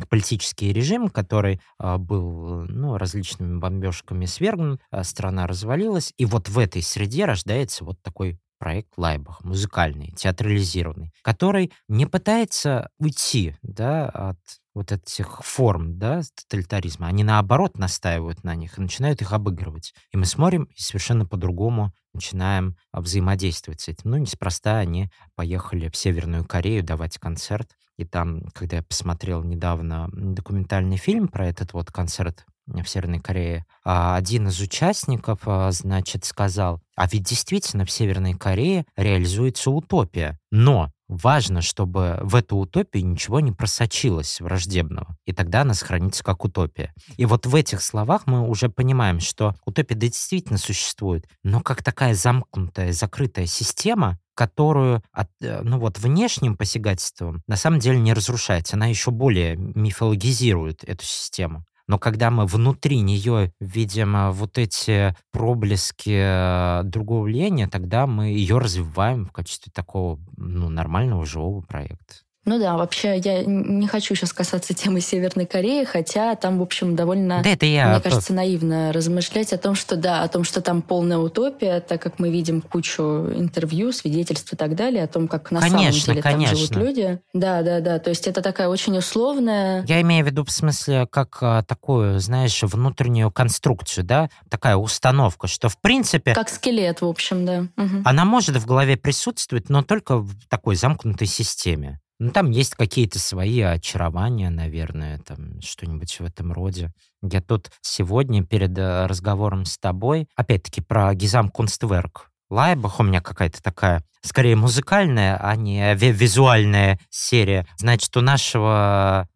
политический 0.09 0.73
режим, 0.73 1.09
который 1.09 1.61
э, 1.79 1.97
был 1.97 2.67
ну, 2.69 2.99
различными 2.99 3.59
бомбежками 3.59 4.27
свергнут, 4.27 4.81
страна 5.03 5.47
развалилась. 5.47 6.13
И 6.19 6.27
вот 6.27 6.49
в 6.49 6.59
этой 6.59 6.83
среде 6.83 7.25
рождается 7.25 7.85
вот 7.85 8.01
такой 8.03 8.39
проект 8.65 8.97
Лайбах, 8.97 9.45
музыкальный, 9.45 10.15
театрализированный, 10.17 11.13
который 11.21 11.71
не 11.87 12.07
пытается 12.07 12.89
уйти 12.99 13.57
да, 13.61 14.09
от 14.09 14.39
вот 14.75 14.91
этих 14.91 15.43
форм 15.45 15.99
да, 15.99 16.23
тоталитаризма. 16.35 17.09
Они, 17.09 17.25
наоборот, 17.25 17.77
настаивают 17.77 18.43
на 18.43 18.55
них 18.55 18.79
и 18.79 18.81
начинают 18.81 19.21
их 19.21 19.35
обыгрывать. 19.35 19.93
И 20.13 20.17
мы 20.17 20.25
смотрим 20.25 20.63
и 20.75 20.81
совершенно 20.81 21.27
по-другому 21.27 21.93
начинаем 22.15 22.79
взаимодействовать 22.91 23.83
с 23.83 23.89
этим. 23.89 24.13
Ну, 24.13 24.17
неспроста 24.17 24.79
они 24.79 25.11
поехали 25.35 25.91
в 25.91 25.97
Северную 25.97 26.47
Корею 26.47 26.83
давать 26.83 27.19
концерт. 27.19 27.69
И 27.99 28.07
там, 28.07 28.47
когда 28.55 28.79
я 28.79 28.83
посмотрел 28.83 29.45
недавно 29.45 30.09
документальный 30.11 30.97
фильм 30.97 31.29
про 31.29 31.47
этот 31.47 31.75
вот 31.75 31.93
концерт 31.93 32.47
в 32.67 32.89
Северной 32.89 33.21
Корее, 33.21 33.67
а 33.85 34.17
один 34.17 34.49
из 34.49 34.61
участников, 34.61 35.41
а, 35.47 35.71
значит, 35.73 36.25
сказал, 36.25 36.81
а 36.97 37.07
ведь 37.07 37.25
действительно 37.25 37.85
в 37.85 37.91
Северной 37.91 38.35
Корее 38.35 38.87
реализуется 38.97 39.71
утопия, 39.71 40.39
но 40.51 40.91
важно, 41.09 41.61
чтобы 41.61 42.19
в 42.23 42.35
эту 42.35 42.57
утопию 42.57 43.07
ничего 43.07 43.41
не 43.41 43.53
просочилось 43.53 44.41
враждебного, 44.41 45.17
и 45.27 45.33
тогда 45.33 45.63
она 45.63 45.75
сохранится 45.75 46.25
как 46.25 46.45
утопия. 46.45 46.93
И 47.17 47.27
вот 47.27 47.47
в 47.47 47.55
этих 47.55 47.83
словах 47.83 48.27
мы 48.27 48.49
уже 48.49 48.69
понимаем, 48.69 49.21
что 49.21 49.55
утопия 49.65 49.95
действительно 49.95 50.59
существует, 50.59 51.27
но 51.43 51.61
как 51.61 51.83
такая 51.83 52.15
замкнутая, 52.15 52.93
закрытая 52.93 53.47
система, 53.47 54.19
которую 54.35 55.03
от, 55.13 55.29
э, 55.41 55.61
ну 55.63 55.79
вот 55.79 55.99
внешним 55.99 56.57
посягательством 56.57 57.43
на 57.47 57.57
самом 57.57 57.79
деле 57.79 57.99
не 57.99 58.13
разрушается, 58.13 58.77
она 58.77 58.87
еще 58.87 59.11
более 59.11 59.57
мифологизирует 59.57 60.83
эту 60.85 61.05
систему. 61.05 61.65
Но 61.87 61.99
когда 61.99 62.31
мы 62.31 62.47
внутри 62.47 63.01
нее 63.01 63.53
видим 63.61 64.17
э, 64.17 64.31
вот 64.31 64.59
эти 64.59 65.15
проблески 65.33 66.81
э, 66.81 66.83
другого 66.85 67.25
влияния, 67.25 67.69
тогда 67.69 68.07
мы 68.07 68.29
ее 68.29 68.59
развиваем 68.59 69.27
в 69.27 69.33
качестве 69.33 69.71
такого 69.75 70.19
ну, 70.37 70.71
нормального 70.71 71.27
живого 71.27 71.61
проекта. 71.61 72.24
Ну 72.45 72.59
да, 72.59 72.77
вообще 72.77 73.19
я 73.19 73.43
не 73.45 73.87
хочу 73.87 74.15
сейчас 74.15 74.33
касаться 74.33 74.75
темы 74.75 75.01
Северной 75.01 75.47
Кореи, 75.47 75.85
хотя 75.85 76.35
там, 76.35 76.59
в 76.59 76.63
общем, 76.63 76.95
довольно, 76.95 77.43
да, 77.43 77.51
это 77.51 77.65
я... 77.65 77.89
мне 77.89 78.01
кажется, 78.01 78.35
наивно 78.35 78.93
размышлять 78.93 79.53
о 79.53 79.59
том, 79.59 79.75
что 79.75 79.97
да, 79.97 80.23
о 80.23 80.29
том, 80.29 80.45
что 80.45 80.61
там 80.61 80.83
полная 80.83 81.19
утопия, 81.19 81.81
так 81.81 82.03
как 82.03 82.19
мы 82.19 82.31
видим 82.31 82.61
кучу 82.61 83.03
интервью, 83.03 83.93
свидетельств 83.93 84.53
и 84.53 84.57
так 84.57 84.75
далее, 84.75 85.05
о 85.05 85.09
том, 85.09 85.27
как 85.27 85.51
на 85.51 85.61
конечно, 85.61 85.79
самом 85.79 85.93
деле 85.93 86.23
конечно. 86.23 86.57
там 86.57 86.57
живут 86.57 86.77
люди. 86.77 87.21
Да, 87.33 87.63
да, 87.63 87.81
да. 87.81 87.99
То 87.99 88.11
есть 88.11 88.27
это 88.27 88.43
такая 88.43 88.69
очень 88.69 88.97
условная. 88.99 89.85
Я 89.87 90.01
имею 90.03 90.25
в 90.25 90.29
виду 90.29 90.45
в 90.45 90.51
смысле 90.51 91.07
как 91.11 91.39
а, 91.41 91.63
такую, 91.63 92.21
знаешь, 92.21 92.63
внутреннюю 92.63 93.31
конструкцию, 93.31 94.05
да, 94.05 94.29
такая 94.51 94.77
установка, 94.77 95.47
что 95.47 95.69
в 95.69 95.79
принципе. 95.81 96.35
Как 96.35 96.49
скелет, 96.49 97.01
в 97.01 97.07
общем, 97.07 97.47
да. 97.47 97.67
Угу. 97.77 98.03
Она 98.05 98.25
может 98.25 98.57
в 98.57 98.67
голове 98.67 98.97
присутствовать, 98.97 99.71
но 99.71 99.83
только 99.83 100.19
в 100.19 100.35
такой 100.49 100.77
замкнутой 100.77 101.27
системе. 101.27 102.01
Ну, 102.25 102.31
там 102.31 102.51
есть 102.51 102.75
какие-то 102.75 103.19
свои 103.19 103.61
очарования, 103.61 104.49
наверное, 104.49 105.19
там 105.19 105.61
что-нибудь 105.61 106.21
в 106.21 106.25
этом 106.25 106.53
роде. 106.53 106.91
Я 107.21 107.43
тут 107.43 107.71
сегодня 107.83 108.43
перед 108.43 108.79
э, 108.79 109.05
разговором 109.05 109.67
с 109.67 109.77
тобой, 109.77 110.27
опять-таки 110.35 110.81
про 110.81 111.15
Гизам 111.15 111.51
Кунстверк, 111.51 112.31
Лайбах 112.49 112.99
у 112.99 113.03
меня 113.03 113.21
какая-то 113.21 113.63
такая, 113.63 114.03
скорее 114.23 114.57
музыкальная, 114.57 115.37
а 115.37 115.55
не 115.55 115.95
визуальная 115.95 116.99
серия. 117.11 117.67
Значит, 117.77 118.17
у 118.17 118.23
нашего 118.23 119.29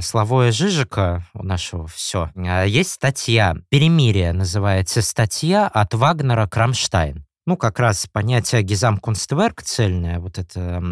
Славоя 0.00 0.52
Жижека, 0.52 1.26
у 1.34 1.42
нашего 1.42 1.86
все, 1.86 2.30
э, 2.34 2.64
есть 2.66 2.92
статья 2.92 3.56
«Перемирие» 3.68 4.32
называется 4.32 5.02
статья 5.02 5.68
от 5.68 5.92
Вагнера 5.92 6.46
Крамштайн 6.46 7.25
ну, 7.46 7.56
как 7.56 7.78
раз 7.78 8.06
понятие 8.12 8.62
Gesamtkunstwerk 8.62 9.62
цельное, 9.62 10.18
вот 10.18 10.36
это 10.38 10.82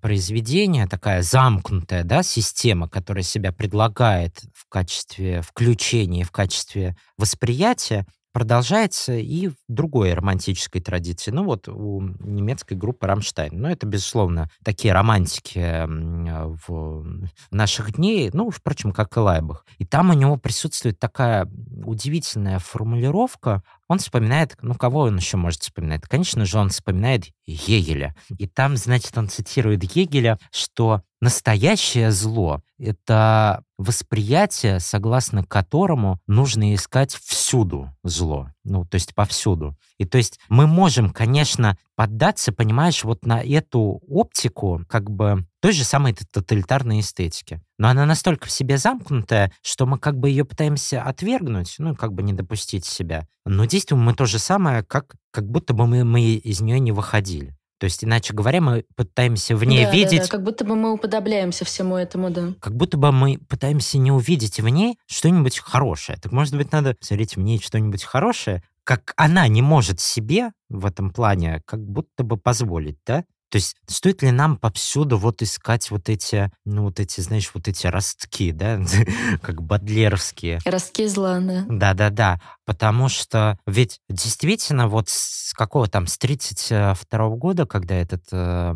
произведение, 0.00 0.86
такая 0.86 1.22
замкнутая, 1.22 2.04
да, 2.04 2.22
система, 2.22 2.88
которая 2.88 3.24
себя 3.24 3.52
предлагает 3.52 4.44
в 4.54 4.68
качестве 4.68 5.42
включения, 5.42 6.24
в 6.24 6.30
качестве 6.30 6.96
восприятия, 7.18 8.06
продолжается 8.34 9.14
и 9.14 9.46
в 9.46 9.54
другой 9.68 10.12
романтической 10.12 10.82
традиции. 10.82 11.30
Ну 11.30 11.44
вот 11.44 11.68
у 11.68 12.00
немецкой 12.00 12.74
группы 12.74 13.06
«Rammstein». 13.06 13.52
Ну 13.54 13.68
это, 13.68 13.86
безусловно, 13.86 14.50
такие 14.64 14.92
романтики 14.92 15.86
в 15.86 17.28
наших 17.52 17.92
дней, 17.94 18.30
ну, 18.32 18.50
впрочем, 18.50 18.90
как 18.90 19.16
и 19.16 19.20
Laibach. 19.20 19.64
И 19.78 19.86
там 19.86 20.10
у 20.10 20.14
него 20.14 20.36
присутствует 20.36 20.98
такая 20.98 21.48
удивительная 21.84 22.58
формулировка. 22.58 23.62
Он 23.86 23.98
вспоминает, 23.98 24.56
ну, 24.62 24.74
кого 24.74 25.02
он 25.02 25.16
еще 25.16 25.36
может 25.36 25.62
вспоминать? 25.62 26.02
Конечно 26.02 26.44
же, 26.44 26.58
он 26.58 26.70
вспоминает 26.70 27.26
Гегеля. 27.46 28.16
И 28.36 28.48
там, 28.48 28.76
значит, 28.76 29.16
он 29.16 29.28
цитирует 29.28 29.80
Гегеля, 29.80 30.40
что 30.50 31.02
настоящее 31.24 32.12
зло— 32.12 32.60
это 32.78 33.64
восприятие, 33.78 34.78
согласно 34.78 35.42
которому 35.42 36.20
нужно 36.26 36.74
искать 36.74 37.14
всюду 37.14 37.90
зло. 38.04 38.50
Ну, 38.62 38.84
то 38.84 38.96
есть 38.96 39.14
повсюду. 39.14 39.74
И 39.98 40.04
то 40.04 40.18
есть 40.18 40.38
мы 40.48 40.66
можем, 40.66 41.10
конечно, 41.10 41.78
поддаться, 41.96 42.52
понимаешь, 42.52 43.04
вот 43.04 43.24
на 43.24 43.42
эту 43.42 44.02
оптику 44.06 44.82
как 44.86 45.10
бы 45.10 45.46
той 45.60 45.72
же 45.72 45.84
самой 45.84 46.14
тоталитарной 46.14 47.00
эстетики. 47.00 47.60
Но 47.78 47.88
она 47.88 48.04
настолько 48.04 48.46
в 48.46 48.50
себе 48.50 48.76
замкнутая, 48.76 49.50
что 49.62 49.86
мы 49.86 49.98
как 49.98 50.18
бы 50.18 50.28
ее 50.28 50.44
пытаемся 50.44 51.02
отвергнуть, 51.02 51.76
ну, 51.78 51.96
как 51.96 52.12
бы 52.12 52.22
не 52.22 52.34
допустить 52.34 52.84
себя. 52.84 53.26
Но 53.46 53.64
действуем 53.64 54.02
мы 54.02 54.14
то 54.14 54.26
же 54.26 54.38
самое, 54.38 54.82
как, 54.82 55.16
как 55.30 55.50
будто 55.50 55.72
бы 55.72 55.86
мы, 55.86 56.04
мы 56.04 56.34
из 56.34 56.60
нее 56.60 56.78
не 56.78 56.92
выходили. 56.92 57.56
То 57.84 57.86
есть, 57.86 58.02
иначе 58.02 58.32
говоря, 58.32 58.62
мы 58.62 58.86
пытаемся 58.96 59.54
в 59.54 59.62
ней 59.62 59.84
да, 59.84 59.92
видеть... 59.92 60.20
Да, 60.20 60.24
да, 60.24 60.30
как 60.30 60.42
будто 60.42 60.64
бы 60.64 60.74
мы 60.74 60.94
уподобляемся 60.94 61.66
всему 61.66 61.98
этому, 61.98 62.30
да. 62.30 62.54
Как 62.58 62.74
будто 62.74 62.96
бы 62.96 63.12
мы 63.12 63.36
пытаемся 63.46 63.98
не 63.98 64.10
увидеть 64.10 64.58
в 64.58 64.66
ней 64.66 64.98
что-нибудь 65.04 65.58
хорошее. 65.58 66.18
Так, 66.18 66.32
может 66.32 66.56
быть, 66.56 66.72
надо 66.72 66.96
смотреть 67.02 67.36
в 67.36 67.40
ней 67.40 67.60
что-нибудь 67.60 68.02
хорошее, 68.02 68.62
как 68.84 69.12
она 69.18 69.46
не 69.48 69.60
может 69.60 70.00
себе 70.00 70.52
в 70.70 70.86
этом 70.86 71.10
плане 71.10 71.60
как 71.66 71.84
будто 71.84 72.24
бы 72.24 72.38
позволить, 72.38 72.96
да? 73.04 73.26
То 73.54 73.58
есть 73.58 73.76
стоит 73.86 74.20
ли 74.22 74.32
нам 74.32 74.56
повсюду 74.56 75.16
вот 75.16 75.40
искать 75.40 75.88
вот 75.92 76.08
эти, 76.08 76.50
ну 76.64 76.82
вот 76.82 76.98
эти, 76.98 77.20
знаешь, 77.20 77.52
вот 77.54 77.68
эти 77.68 77.86
ростки, 77.86 78.50
да, 78.50 78.80
как 79.42 79.62
бодлеровские. 79.62 80.58
Ростки 80.64 81.06
зла, 81.06 81.38
да. 81.38 81.64
Да-да-да, 81.68 82.40
потому 82.66 83.08
что 83.08 83.56
ведь 83.64 84.00
действительно 84.08 84.88
вот 84.88 85.08
с 85.08 85.52
какого 85.52 85.86
там, 85.86 86.08
с 86.08 86.18
32 86.18 86.96
-го 87.28 87.36
года, 87.36 87.64
когда 87.64 87.94
этот 87.94 88.24
э, 88.32 88.74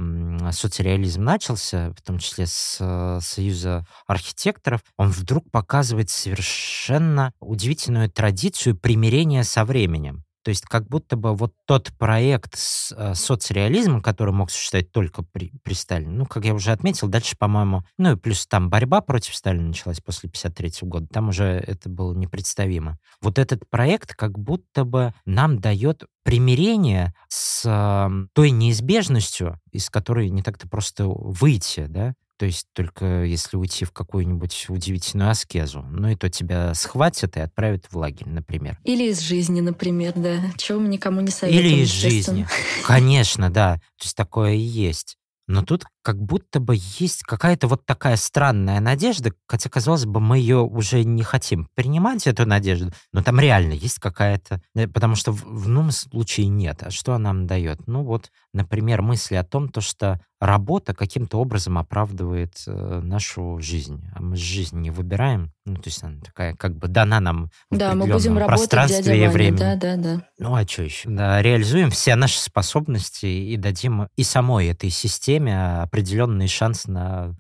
соцреализм 0.53 1.25
начался, 1.25 1.91
в 1.91 2.01
том 2.03 2.21
числе 2.21 2.47
с 2.47 2.77
э, 2.79 3.19
Союза 3.21 3.85
архитекторов, 4.07 4.83
он 4.97 5.11
вдруг 5.11 5.51
показывает 5.51 6.09
совершенно 6.09 7.33
удивительную 7.41 8.13
традицию 8.13 8.77
примирения 8.77 9.43
со 9.43 9.65
временем. 9.65 10.23
То 10.49 10.51
есть 10.51 10.65
как 10.65 10.89
будто 10.89 11.19
бы 11.19 11.37
вот 11.37 11.53
тот 11.67 11.93
проект 11.99 12.57
с 12.57 12.95
э, 12.97 13.15
соцреализмом, 13.15 14.01
который 14.01 14.33
мог 14.33 14.51
существовать 14.51 14.91
только 14.91 15.23
при, 15.23 15.53
при 15.63 15.75
Сталине, 15.75 16.11
ну, 16.11 16.25
как 16.25 16.47
я 16.47 16.55
уже 16.55 16.73
отметил, 16.73 17.09
дальше, 17.09 17.37
по-моему, 17.37 17.85
ну 17.99 18.13
и 18.13 18.17
плюс 18.17 18.47
там 18.47 18.71
борьба 18.71 19.03
против 19.03 19.37
Сталина 19.37 19.67
началась 19.67 20.01
после 20.01 20.31
53 20.31 20.89
года, 20.89 21.07
там 21.07 21.29
уже 21.29 21.45
это 21.45 21.91
было 21.91 22.15
непредставимо. 22.15 22.99
Вот 23.21 23.39
этот 23.39 23.69
проект 23.69 24.15
как 24.15 24.39
будто 24.39 24.87
бы 24.87 25.13
нам 25.27 25.59
дает 25.59 26.05
примирение 26.23 27.13
с 27.29 27.67
э, 27.67 28.27
той 28.33 28.51
неизбежностью, 28.51 29.61
из 29.71 29.91
которой 29.91 30.31
не 30.31 30.43
так-то 30.43 30.67
просто 30.67 31.09
выйти, 31.09 31.85
да, 31.91 32.15
то 32.39 32.47
есть 32.47 32.67
только 32.73 33.25
если 33.25 33.57
уйти 33.57 33.85
в 33.85 33.93
какую-нибудь 33.93 34.67
удивительную 34.69 35.31
аскезу. 35.31 35.83
Ну 35.83 36.09
и 36.09 36.15
то 36.15 36.31
тебя 36.31 36.73
схватят 36.75 37.37
и 37.37 37.41
отправят 37.41 37.87
в 37.91 37.97
лагерь, 37.97 38.29
например. 38.29 38.79
Или 38.85 39.11
из 39.11 39.21
жизни, 39.21 39.61
например, 39.61 40.13
да. 40.15 40.41
Чего 40.57 40.79
мы 40.79 40.89
никому 40.89 41.21
не 41.21 41.31
советуем. 41.31 41.67
Или 41.67 41.83
из 41.83 41.89
жизни. 41.89 42.47
Конечно, 42.87 43.51
да. 43.51 43.75
То 43.99 44.05
есть 44.05 44.17
такое 44.17 44.53
и 44.53 44.61
есть. 44.61 45.17
Но 45.49 45.63
тут 45.63 45.85
как 46.09 46.23
будто 46.23 46.59
бы 46.59 46.75
есть 46.75 47.23
какая-то 47.23 47.69
вот 47.69 47.85
такая 47.85 48.17
странная 48.17 48.81
надежда, 48.81 49.31
хотя, 49.47 49.69
казалось 49.69 50.07
бы, 50.07 50.21
мы 50.21 50.39
ее 50.39 50.61
уже 50.61 51.05
не 51.05 51.23
хотим 51.23 51.69
принимать, 51.75 52.27
эту 52.27 52.47
надежду, 52.47 52.93
но 53.13 53.23
там 53.23 53.39
реально 53.39 53.75
есть 53.75 53.99
какая-то... 53.99 54.63
Э, 54.75 54.89
потому 54.89 55.17
что 55.17 55.33
в, 55.33 55.45
в 55.45 55.69
ином 55.69 55.91
случае 55.91 56.49
нет. 56.49 56.83
А 56.83 56.91
что 56.91 57.13
она 57.13 57.35
нам 57.35 57.47
дает? 57.47 57.87
Ну 57.87 58.05
вот, 58.05 58.31
например, 58.55 59.03
мысли 59.03 59.35
о 59.35 59.45
том, 59.45 59.69
то, 59.69 59.83
что 59.83 60.19
работа 60.41 60.95
каким-то 60.95 61.39
образом 61.39 61.79
оправдывает 61.79 62.55
э, 62.67 63.01
нашу 63.03 63.59
жизнь. 63.61 64.05
А 64.15 64.23
мы 64.23 64.37
жизнь 64.37 64.79
не 64.79 64.91
выбираем. 64.91 65.53
Ну, 65.67 65.75
то 65.77 65.83
есть 65.87 66.03
она 66.03 66.21
такая 66.21 66.55
как 66.55 66.77
бы 66.77 66.89
дана 66.89 67.21
нам 67.21 67.51
в 67.71 67.77
да, 67.77 67.95
мы 67.95 68.07
будем 68.07 68.37
пространстве 68.37 69.25
и 69.25 69.29
времени. 69.29 69.59
Да, 69.59 69.77
да, 69.77 69.97
да. 69.97 70.23
Ну, 70.39 70.55
а 70.55 70.67
что 70.67 70.83
еще? 70.83 71.09
Да, 71.09 71.43
реализуем 71.43 71.91
все 71.91 72.15
наши 72.15 72.39
способности 72.39 73.27
и 73.27 73.57
дадим 73.57 74.09
и 74.17 74.23
самой 74.23 74.69
этой 74.69 74.91
системе 74.91 75.89
определенный 75.99 76.47
шанс 76.47 76.87
на 76.87 77.35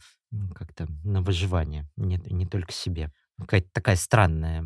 как-то 0.54 0.86
на 1.04 1.22
выживание, 1.22 1.88
не, 1.96 2.16
не 2.26 2.44
только 2.44 2.72
себе. 2.72 3.12
Какая-то 3.38 3.68
такая 3.72 3.96
странная 3.96 4.62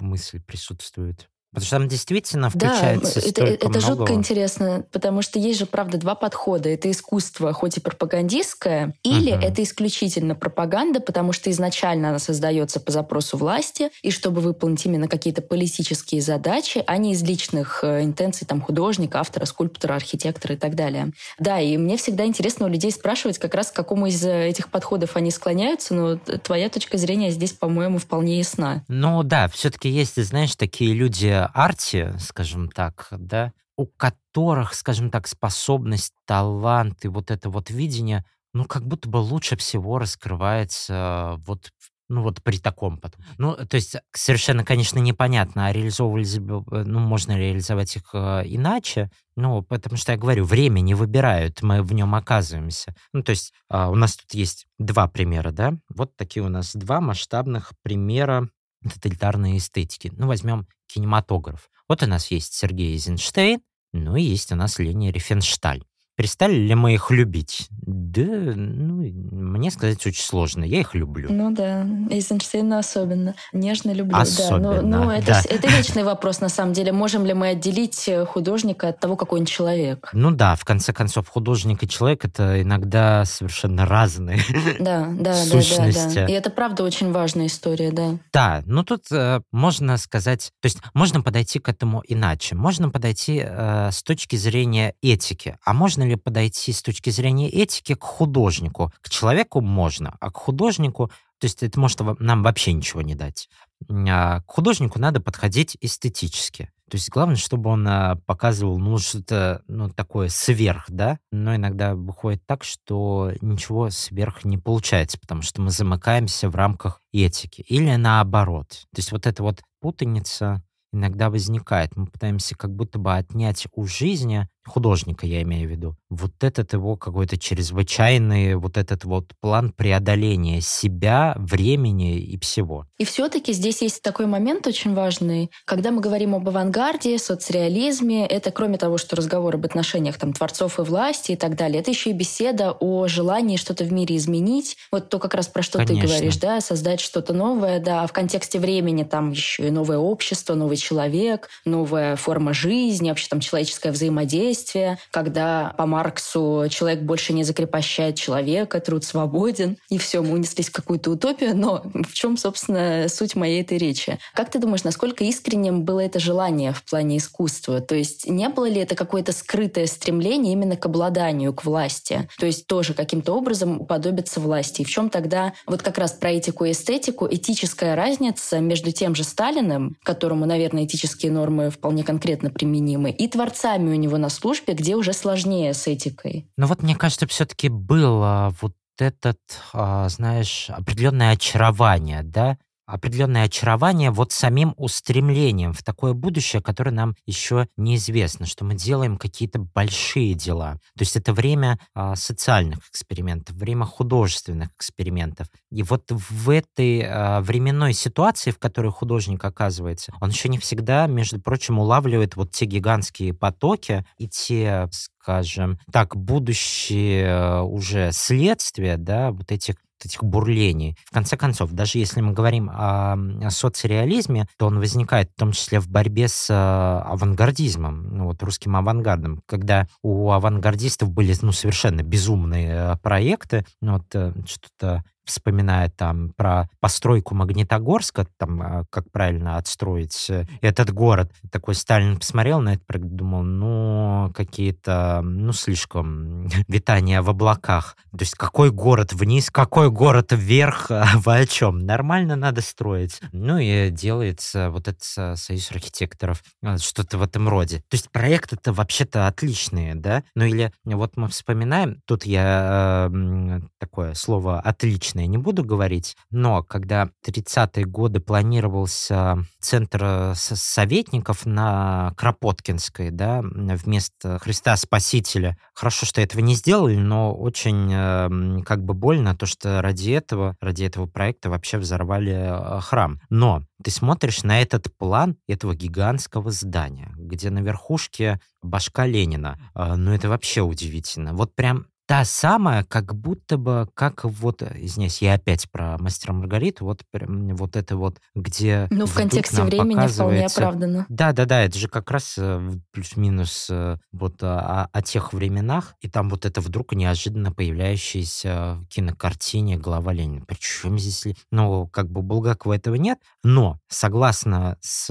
мысль 0.00 0.40
присутствует. 0.40 1.28
Потому 1.56 1.66
что 1.66 1.76
там 1.78 1.88
действительно 1.88 2.50
включается 2.50 3.20
да, 3.20 3.28
это, 3.28 3.66
это 3.66 3.80
жутко 3.80 4.12
интересно, 4.12 4.84
потому 4.92 5.22
что 5.22 5.38
есть 5.38 5.58
же, 5.58 5.64
правда, 5.64 5.96
два 5.96 6.14
подхода. 6.14 6.68
Это 6.68 6.90
искусство, 6.90 7.54
хоть 7.54 7.78
и 7.78 7.80
пропагандистское, 7.80 8.92
или 9.02 9.32
угу. 9.32 9.40
это 9.40 9.62
исключительно 9.62 10.34
пропаганда, 10.34 11.00
потому 11.00 11.32
что 11.32 11.50
изначально 11.50 12.10
она 12.10 12.18
создается 12.18 12.78
по 12.78 12.92
запросу 12.92 13.38
власти, 13.38 13.88
и 14.02 14.10
чтобы 14.10 14.42
выполнить 14.42 14.84
именно 14.84 15.08
какие-то 15.08 15.40
политические 15.40 16.20
задачи, 16.20 16.84
а 16.86 16.98
не 16.98 17.12
из 17.12 17.22
личных 17.22 17.80
э, 17.82 18.02
интенций 18.04 18.46
там, 18.46 18.60
художника, 18.60 19.20
автора, 19.20 19.46
скульптора, 19.46 19.94
архитектора 19.94 20.56
и 20.56 20.58
так 20.58 20.74
далее. 20.74 21.12
Да, 21.38 21.58
и 21.58 21.78
мне 21.78 21.96
всегда 21.96 22.26
интересно 22.26 22.66
у 22.66 22.68
людей 22.68 22.90
спрашивать, 22.90 23.38
как 23.38 23.54
раз 23.54 23.70
к 23.70 23.74
какому 23.74 24.08
из 24.08 24.22
э, 24.26 24.48
этих 24.48 24.68
подходов 24.68 25.16
они 25.16 25.30
склоняются, 25.30 25.94
но 25.94 26.16
твоя 26.16 26.68
точка 26.68 26.98
зрения 26.98 27.30
здесь, 27.30 27.54
по-моему, 27.54 27.96
вполне 27.96 28.36
ясна. 28.36 28.84
Ну 28.88 29.22
да, 29.22 29.48
все-таки 29.48 29.88
есть, 29.88 30.22
знаешь, 30.22 30.54
такие 30.54 30.92
люди 30.92 31.45
арте, 31.46 32.14
скажем 32.18 32.70
так, 32.70 33.08
да, 33.10 33.52
у 33.76 33.86
которых, 33.86 34.74
скажем 34.74 35.10
так, 35.10 35.26
способность, 35.26 36.14
талант 36.26 37.04
и 37.04 37.08
вот 37.08 37.30
это 37.30 37.50
вот 37.50 37.70
видение, 37.70 38.24
ну, 38.54 38.64
как 38.64 38.86
будто 38.86 39.08
бы 39.08 39.18
лучше 39.18 39.56
всего 39.56 39.98
раскрывается 39.98 41.36
вот 41.46 41.70
ну, 42.08 42.22
вот 42.22 42.42
при 42.42 42.58
таком 42.58 42.98
потом. 42.98 43.24
Ну, 43.38 43.56
то 43.56 43.74
есть 43.74 43.96
совершенно, 44.12 44.64
конечно, 44.64 44.98
непонятно, 44.98 45.66
а 45.66 45.72
реализовывались 45.72 46.36
э, 46.36 46.40
ну, 46.40 47.00
можно 47.00 47.36
реализовать 47.36 47.96
их 47.96 48.10
э, 48.12 48.42
иначе, 48.46 49.10
ну, 49.36 49.62
потому 49.62 49.96
что 49.96 50.12
я 50.12 50.18
говорю, 50.18 50.44
время 50.44 50.80
не 50.80 50.94
выбирают, 50.94 51.62
мы 51.62 51.82
в 51.82 51.92
нем 51.92 52.14
оказываемся. 52.14 52.94
Ну, 53.12 53.22
то 53.22 53.30
есть 53.30 53.52
э, 53.70 53.86
у 53.86 53.94
нас 53.94 54.16
тут 54.16 54.32
есть 54.34 54.66
два 54.78 55.08
примера, 55.08 55.50
да, 55.50 55.74
вот 55.94 56.16
такие 56.16 56.44
у 56.44 56.48
нас 56.48 56.74
два 56.74 57.00
масштабных 57.00 57.72
примера 57.82 58.48
тоталитарной 58.82 59.56
эстетики. 59.56 60.12
Ну, 60.16 60.26
возьмем 60.26 60.66
кинематограф. 60.86 61.70
Вот 61.88 62.02
у 62.02 62.06
нас 62.06 62.30
есть 62.30 62.54
Сергей 62.54 62.92
Эйзенштейн, 62.92 63.60
ну 63.92 64.16
и 64.16 64.22
есть 64.22 64.52
у 64.52 64.56
нас 64.56 64.78
Леня 64.78 65.10
Рифеншталь. 65.10 65.84
Перестали 66.16 66.54
ли 66.54 66.74
мы 66.74 66.94
их 66.94 67.10
любить? 67.10 67.68
Да, 67.70 68.22
ну, 68.22 69.02
мне 69.02 69.70
сказать 69.70 70.04
очень 70.06 70.24
сложно. 70.24 70.64
Я 70.64 70.80
их 70.80 70.94
люблю. 70.94 71.28
Ну 71.30 71.50
да, 71.50 71.86
Эйзенштейна 72.10 72.78
особенно. 72.78 73.34
Нежно 73.52 73.90
люблю. 73.90 74.16
Особенно, 74.16 74.76
да. 74.76 74.82
Ну, 74.82 75.04
ну 75.04 75.10
это, 75.10 75.26
да. 75.26 75.42
это 75.46 75.68
вечный 75.68 76.04
вопрос, 76.04 76.40
на 76.40 76.48
самом 76.48 76.72
деле. 76.72 76.92
Можем 76.92 77.26
ли 77.26 77.34
мы 77.34 77.48
отделить 77.48 78.08
э, 78.08 78.24
художника 78.24 78.88
от 78.88 78.98
того, 78.98 79.16
какой 79.16 79.40
он 79.40 79.46
человек? 79.46 80.08
Ну 80.14 80.30
да, 80.30 80.56
в 80.56 80.64
конце 80.64 80.94
концов, 80.94 81.28
художник 81.28 81.82
и 81.82 81.88
человек— 81.88 82.24
это 82.24 82.62
иногда 82.62 83.26
совершенно 83.26 83.84
разные 83.84 84.40
да, 84.80 85.06
да, 85.10 85.34
сущности. 85.34 86.14
Да, 86.14 86.14
да, 86.14 86.26
да. 86.26 86.26
И 86.28 86.32
это 86.32 86.48
правда 86.48 86.82
очень 86.84 87.12
важная 87.12 87.46
история, 87.46 87.90
да. 87.90 88.18
Да, 88.32 88.62
ну 88.64 88.84
тут 88.84 89.12
э, 89.12 89.42
можно 89.52 89.98
сказать... 89.98 90.50
То 90.62 90.66
есть 90.66 90.78
можно 90.94 91.20
подойти 91.20 91.58
к 91.58 91.68
этому 91.68 92.02
иначе. 92.08 92.54
Можно 92.54 92.88
подойти 92.88 93.42
э, 93.44 93.90
с 93.92 94.02
точки 94.02 94.36
зрения 94.36 94.94
этики. 95.02 95.58
А 95.62 95.74
можно 95.74 96.05
ли 96.06 96.16
подойти 96.16 96.72
с 96.72 96.82
точки 96.82 97.10
зрения 97.10 97.48
этики 97.48 97.94
к 97.94 98.02
художнику? 98.02 98.92
К 99.00 99.10
человеку 99.10 99.60
можно, 99.60 100.16
а 100.20 100.30
к 100.30 100.36
художнику, 100.36 101.10
то 101.38 101.44
есть 101.44 101.62
это 101.62 101.78
может 101.78 102.00
нам 102.18 102.42
вообще 102.42 102.72
ничего 102.72 103.02
не 103.02 103.14
дать. 103.14 103.48
А 103.90 104.40
к 104.40 104.50
художнику 104.50 104.98
надо 104.98 105.20
подходить 105.20 105.76
эстетически. 105.80 106.70
То 106.88 106.96
есть 106.96 107.10
главное, 107.10 107.36
чтобы 107.36 107.70
он 107.70 107.86
а, 107.88 108.16
показывал, 108.26 108.78
ну, 108.78 108.96
что-то 108.98 109.62
ну, 109.66 109.90
такое 109.90 110.28
сверх, 110.28 110.84
да? 110.88 111.18
Но 111.32 111.56
иногда 111.56 111.96
выходит 111.96 112.46
так, 112.46 112.62
что 112.62 113.32
ничего 113.40 113.90
сверх 113.90 114.44
не 114.44 114.56
получается, 114.56 115.18
потому 115.18 115.42
что 115.42 115.60
мы 115.60 115.70
замыкаемся 115.70 116.48
в 116.48 116.54
рамках 116.54 117.02
этики. 117.12 117.62
Или 117.62 117.96
наоборот. 117.96 118.68
То 118.94 118.98
есть 118.98 119.10
вот 119.10 119.26
эта 119.26 119.42
вот 119.42 119.62
путаница 119.80 120.62
иногда 120.92 121.28
возникает. 121.28 121.96
Мы 121.96 122.06
пытаемся 122.06 122.54
как 122.56 122.74
будто 122.74 123.00
бы 123.00 123.14
отнять 123.14 123.66
у 123.72 123.84
жизни 123.86 124.48
художника, 124.66 125.26
я 125.26 125.42
имею 125.42 125.68
в 125.68 125.70
виду, 125.70 125.96
вот 126.10 126.32
этот 126.42 126.72
его 126.72 126.96
какой-то 126.96 127.38
чрезвычайный, 127.38 128.54
вот 128.56 128.76
этот 128.76 129.04
вот 129.04 129.32
план 129.40 129.72
преодоления 129.72 130.60
себя, 130.60 131.34
времени 131.36 132.18
и 132.18 132.38
всего. 132.38 132.86
И 132.98 133.04
все-таки 133.04 133.52
здесь 133.52 133.82
есть 133.82 134.02
такой 134.02 134.26
момент 134.26 134.66
очень 134.66 134.94
важный. 134.94 135.50
Когда 135.64 135.90
мы 135.90 136.00
говорим 136.00 136.34
об 136.34 136.48
авангарде, 136.48 137.18
соцреализме, 137.18 138.26
это 138.26 138.50
кроме 138.50 138.78
того, 138.78 138.98
что 138.98 139.16
разговор 139.16 139.54
об 139.54 139.64
отношениях 139.64 140.16
там 140.18 140.32
творцов 140.32 140.78
и 140.78 140.82
власти 140.82 141.32
и 141.32 141.36
так 141.36 141.56
далее, 141.56 141.80
это 141.80 141.90
еще 141.90 142.10
и 142.10 142.12
беседа 142.12 142.72
о 142.72 143.06
желании 143.08 143.56
что-то 143.56 143.84
в 143.84 143.92
мире 143.92 144.16
изменить. 144.16 144.76
Вот 144.90 145.08
то 145.08 145.18
как 145.18 145.34
раз 145.34 145.48
про 145.48 145.62
что 145.62 145.78
Конечно. 145.78 146.00
ты 146.00 146.06
говоришь, 146.06 146.36
да, 146.36 146.60
создать 146.60 147.00
что-то 147.00 147.32
новое, 147.32 147.80
да, 147.80 148.02
а 148.02 148.06
в 148.06 148.12
контексте 148.12 148.58
времени 148.58 149.04
там 149.04 149.30
еще 149.30 149.68
и 149.68 149.70
новое 149.70 149.98
общество, 149.98 150.54
новый 150.54 150.76
человек, 150.76 151.48
новая 151.64 152.16
форма 152.16 152.52
жизни, 152.52 153.08
вообще 153.08 153.28
там 153.28 153.40
человеческое 153.40 153.92
взаимодействие, 153.92 154.55
действия, 154.56 154.98
когда 155.10 155.74
по 155.76 155.86
Марксу 155.86 156.66
человек 156.70 157.00
больше 157.02 157.32
не 157.32 157.44
закрепощает 157.44 158.16
человека, 158.16 158.80
труд 158.80 159.04
свободен, 159.04 159.76
и 159.90 159.98
все, 159.98 160.22
мы 160.22 160.32
унеслись 160.32 160.68
в 160.68 160.72
какую-то 160.72 161.10
утопию, 161.10 161.56
но 161.56 161.82
в 161.84 162.12
чем, 162.14 162.36
собственно, 162.36 163.06
суть 163.08 163.36
моей 163.36 163.60
этой 163.60 163.78
речи? 163.78 164.18
Как 164.34 164.50
ты 164.50 164.58
думаешь, 164.58 164.84
насколько 164.84 165.24
искренним 165.24 165.82
было 165.82 166.00
это 166.00 166.18
желание 166.18 166.72
в 166.72 166.82
плане 166.84 167.18
искусства? 167.18 167.80
То 167.80 167.94
есть 167.94 168.26
не 168.26 168.48
было 168.48 168.66
ли 168.66 168.80
это 168.80 168.94
какое-то 168.94 169.32
скрытое 169.32 169.86
стремление 169.86 170.54
именно 170.54 170.76
к 170.76 170.86
обладанию, 170.86 171.52
к 171.52 171.64
власти? 171.64 172.28
То 172.38 172.46
есть 172.46 172.66
тоже 172.66 172.94
каким-то 172.94 173.34
образом 173.34 173.80
уподобиться 173.80 174.40
власти? 174.40 174.82
И 174.82 174.84
в 174.84 174.90
чем 174.90 175.10
тогда, 175.10 175.52
вот 175.66 175.82
как 175.82 175.98
раз 175.98 176.12
про 176.12 176.30
этику 176.30 176.64
и 176.64 176.72
эстетику, 176.72 177.28
этическая 177.30 177.94
разница 177.94 178.60
между 178.60 178.90
тем 178.92 179.14
же 179.14 179.24
Сталиным, 179.24 179.96
которому, 180.02 180.46
наверное, 180.46 180.84
этические 180.84 181.32
нормы 181.32 181.70
вполне 181.70 182.04
конкретно 182.04 182.50
применимы, 182.50 183.10
и 183.10 183.28
творцами 183.28 183.90
у 183.90 183.96
него 183.96 184.16
на 184.16 184.28
службе, 184.28 184.45
службе, 184.46 184.74
где 184.74 184.94
уже 184.94 185.12
сложнее 185.12 185.74
с 185.74 185.88
этикой. 185.88 186.48
Ну 186.56 186.66
вот 186.66 186.80
мне 186.80 186.94
кажется, 186.94 187.26
все-таки 187.26 187.68
было 187.68 188.54
вот 188.60 188.74
этот, 188.96 189.40
а, 189.72 190.08
знаешь, 190.08 190.70
определенное 190.70 191.32
очарование, 191.32 192.22
да, 192.22 192.56
определенное 192.86 193.44
очарование 193.44 194.10
вот 194.10 194.32
самим 194.32 194.74
устремлением 194.76 195.72
в 195.72 195.82
такое 195.82 196.12
будущее, 196.12 196.62
которое 196.62 196.92
нам 196.92 197.14
еще 197.26 197.68
неизвестно, 197.76 198.46
что 198.46 198.64
мы 198.64 198.74
делаем 198.74 199.16
какие-то 199.16 199.58
большие 199.58 200.34
дела. 200.34 200.74
То 200.96 201.02
есть 201.02 201.16
это 201.16 201.32
время 201.32 201.78
а, 201.94 202.14
социальных 202.16 202.88
экспериментов, 202.88 203.56
время 203.56 203.84
художественных 203.84 204.70
экспериментов. 204.76 205.48
И 205.70 205.82
вот 205.82 206.04
в 206.10 206.50
этой 206.50 207.02
а, 207.02 207.40
временной 207.40 207.92
ситуации, 207.92 208.50
в 208.50 208.58
которой 208.58 208.92
художник 208.92 209.44
оказывается, 209.44 210.12
он 210.20 210.30
еще 210.30 210.48
не 210.48 210.58
всегда, 210.58 211.06
между 211.06 211.40
прочим, 211.40 211.78
улавливает 211.78 212.36
вот 212.36 212.52
те 212.52 212.66
гигантские 212.66 213.34
потоки 213.34 214.04
и 214.18 214.28
те, 214.28 214.88
скажем 214.92 215.78
так, 215.92 216.16
будущие 216.16 217.62
уже 217.62 218.12
следствия, 218.12 218.96
да, 218.96 219.32
вот 219.32 219.50
этих 219.50 219.76
этих 220.04 220.22
бурлений. 220.22 220.96
В 221.06 221.14
конце 221.14 221.36
концов, 221.36 221.72
даже 221.72 221.98
если 221.98 222.20
мы 222.20 222.32
говорим 222.32 222.70
о, 222.70 223.14
о 223.14 223.50
соцреализме, 223.50 224.46
то 224.58 224.66
он 224.66 224.78
возникает 224.78 225.30
в 225.30 225.38
том 225.38 225.52
числе 225.52 225.80
в 225.80 225.88
борьбе 225.88 226.28
с 226.28 226.50
э, 226.50 226.54
авангардизмом, 226.54 228.16
ну, 228.16 228.24
вот 228.24 228.42
русским 228.42 228.76
авангардом, 228.76 229.42
когда 229.46 229.86
у 230.02 230.30
авангардистов 230.30 231.10
были 231.10 231.34
ну, 231.40 231.52
совершенно 231.52 232.02
безумные 232.02 232.70
э, 232.70 232.96
проекты, 233.02 233.64
ну, 233.80 233.94
вот 233.94 234.06
э, 234.14 234.32
что-то 234.46 235.04
вспоминая 235.26 235.90
там 235.90 236.32
про 236.36 236.68
постройку 236.80 237.34
Магнитогорска, 237.34 238.26
там, 238.38 238.62
а, 238.62 238.84
как 238.90 239.10
правильно 239.10 239.56
отстроить 239.56 240.30
э, 240.30 240.46
этот 240.62 240.92
город. 240.92 241.32
Такой 241.50 241.74
Сталин 241.74 242.16
посмотрел 242.16 242.60
на 242.60 242.74
это, 242.74 242.84
думал, 242.98 243.42
ну, 243.42 244.32
какие-то, 244.34 245.20
ну, 245.22 245.52
слишком 245.52 246.46
витания 246.68 247.20
в 247.22 247.28
облаках. 247.28 247.96
То 248.12 248.20
есть 248.20 248.34
какой 248.34 248.70
город 248.70 249.12
вниз, 249.12 249.50
какой 249.50 249.90
город 249.90 250.32
вверх, 250.32 250.90
а 250.90 251.06
вы 251.16 251.40
о 251.40 251.46
чем? 251.46 251.80
Нормально 251.80 252.36
надо 252.36 252.62
строить. 252.62 253.20
Ну, 253.32 253.58
и 253.58 253.90
делается 253.90 254.70
вот 254.70 254.88
этот 254.88 255.02
союз 255.38 255.70
архитекторов, 255.70 256.42
а, 256.62 256.78
что-то 256.78 257.18
в 257.18 257.22
этом 257.22 257.48
роде. 257.48 257.78
То 257.88 257.94
есть 257.94 258.10
проекты-то 258.10 258.72
вообще-то 258.72 259.26
отличные, 259.26 259.94
да? 259.94 260.22
Ну, 260.34 260.44
или 260.44 260.72
вот 260.84 261.16
мы 261.16 261.28
вспоминаем, 261.28 262.00
тут 262.06 262.24
я 262.24 263.08
э, 263.10 263.60
такое 263.78 264.14
слово 264.14 264.60
«отличный» 264.60 265.15
точно 265.16 265.20
я 265.20 265.26
не 265.26 265.38
буду 265.38 265.64
говорить, 265.64 266.16
но 266.30 266.62
когда 266.62 267.08
30-е 267.24 267.84
годы 267.84 268.20
планировался 268.20 269.38
центр 269.60 270.00
э, 270.02 270.32
советников 270.34 271.46
на 271.46 272.12
Кропоткинской, 272.16 273.10
да, 273.10 273.40
вместо 273.42 274.38
Христа 274.38 274.76
Спасителя, 274.76 275.56
хорошо, 275.74 276.06
что 276.06 276.20
этого 276.20 276.40
не 276.40 276.54
сделали, 276.54 276.96
но 276.96 277.34
очень 277.34 277.92
эм, 277.92 278.62
как 278.62 278.84
бы 278.84 278.94
больно 278.94 279.34
то, 279.34 279.46
что 279.46 279.80
ради 279.80 280.10
этого, 280.10 280.56
ради 280.60 280.84
этого 280.84 281.06
проекта 281.06 281.50
вообще 281.50 281.78
взорвали 281.78 282.32
э, 282.32 282.80
храм. 282.80 283.20
Но 283.30 283.62
ты 283.82 283.90
смотришь 283.90 284.42
на 284.42 284.60
этот 284.60 284.94
план 284.96 285.36
этого 285.48 285.74
гигантского 285.74 286.50
здания, 286.50 287.12
где 287.16 287.50
на 287.50 287.60
верхушке 287.60 288.40
башка 288.62 289.06
Ленина. 289.06 289.58
Э, 289.74 289.94
ну, 289.96 290.12
это 290.12 290.28
вообще 290.28 290.60
удивительно. 290.60 291.32
Вот 291.34 291.54
прям 291.54 291.86
та 292.06 292.24
самая, 292.24 292.84
как 292.84 293.14
будто 293.14 293.58
бы, 293.58 293.88
как 293.94 294.24
вот, 294.24 294.62
э, 294.62 294.72
извиняюсь, 294.76 295.20
я 295.22 295.34
опять 295.34 295.70
про 295.70 295.98
мастера 295.98 296.32
Маргариту, 296.32 296.84
вот, 296.84 297.02
вот 297.12 297.76
это 297.76 297.96
вот, 297.96 298.20
где... 298.34 298.86
Ну, 298.90 299.06
в 299.06 299.14
контексте 299.14 299.62
времени 299.62 300.06
вполне 300.06 300.46
оправдано. 300.46 301.06
Да-да-да, 301.08 301.62
это 301.62 301.78
же 301.78 301.88
как 301.88 302.10
раз 302.10 302.36
э, 302.38 302.70
плюс-минус 302.92 303.66
э, 303.70 303.96
вот 304.12 304.42
о, 304.42 304.88
о 304.92 305.02
тех 305.02 305.32
временах, 305.32 305.94
и 306.00 306.08
там 306.08 306.30
вот 306.30 306.46
это 306.46 306.60
вдруг 306.60 306.92
неожиданно 306.92 307.52
появляющаяся 307.52 308.78
в 308.80 308.86
кинокартине 308.86 309.76
«Голова 309.76 310.12
Ленина». 310.12 310.44
Причем 310.46 310.98
здесь, 310.98 311.36
ну, 311.50 311.88
как 311.88 312.08
бы 312.08 312.22
Булгакова 312.22 312.74
этого 312.74 312.94
нет, 312.94 313.18
но 313.42 313.80
согласно 313.88 314.78
с 314.80 315.08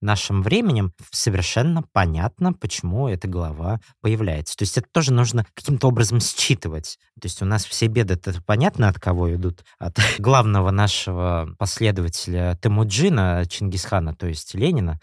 нашим 0.00 0.42
временем 0.42 0.92
совершенно 1.10 1.82
понятно, 1.92 2.52
почему 2.52 3.08
эта 3.08 3.28
голова 3.28 3.80
появляется. 4.00 4.56
То 4.56 4.62
есть 4.62 4.78
это 4.78 4.86
тоже 4.90 5.12
нужно 5.12 5.44
каким-то 5.66 5.88
образом 5.88 6.20
считывать. 6.20 6.96
То 7.20 7.26
есть 7.26 7.42
у 7.42 7.44
нас 7.44 7.64
все 7.64 7.88
беды, 7.88 8.14
это 8.14 8.40
понятно, 8.46 8.88
от 8.88 9.00
кого 9.00 9.34
идут? 9.34 9.64
От 9.80 9.98
главного 10.18 10.70
нашего 10.70 11.48
последователя 11.58 12.56
Темуджина, 12.62 13.44
Чингисхана, 13.48 14.14
то 14.14 14.28
есть 14.28 14.54
Ленина, 14.54 15.00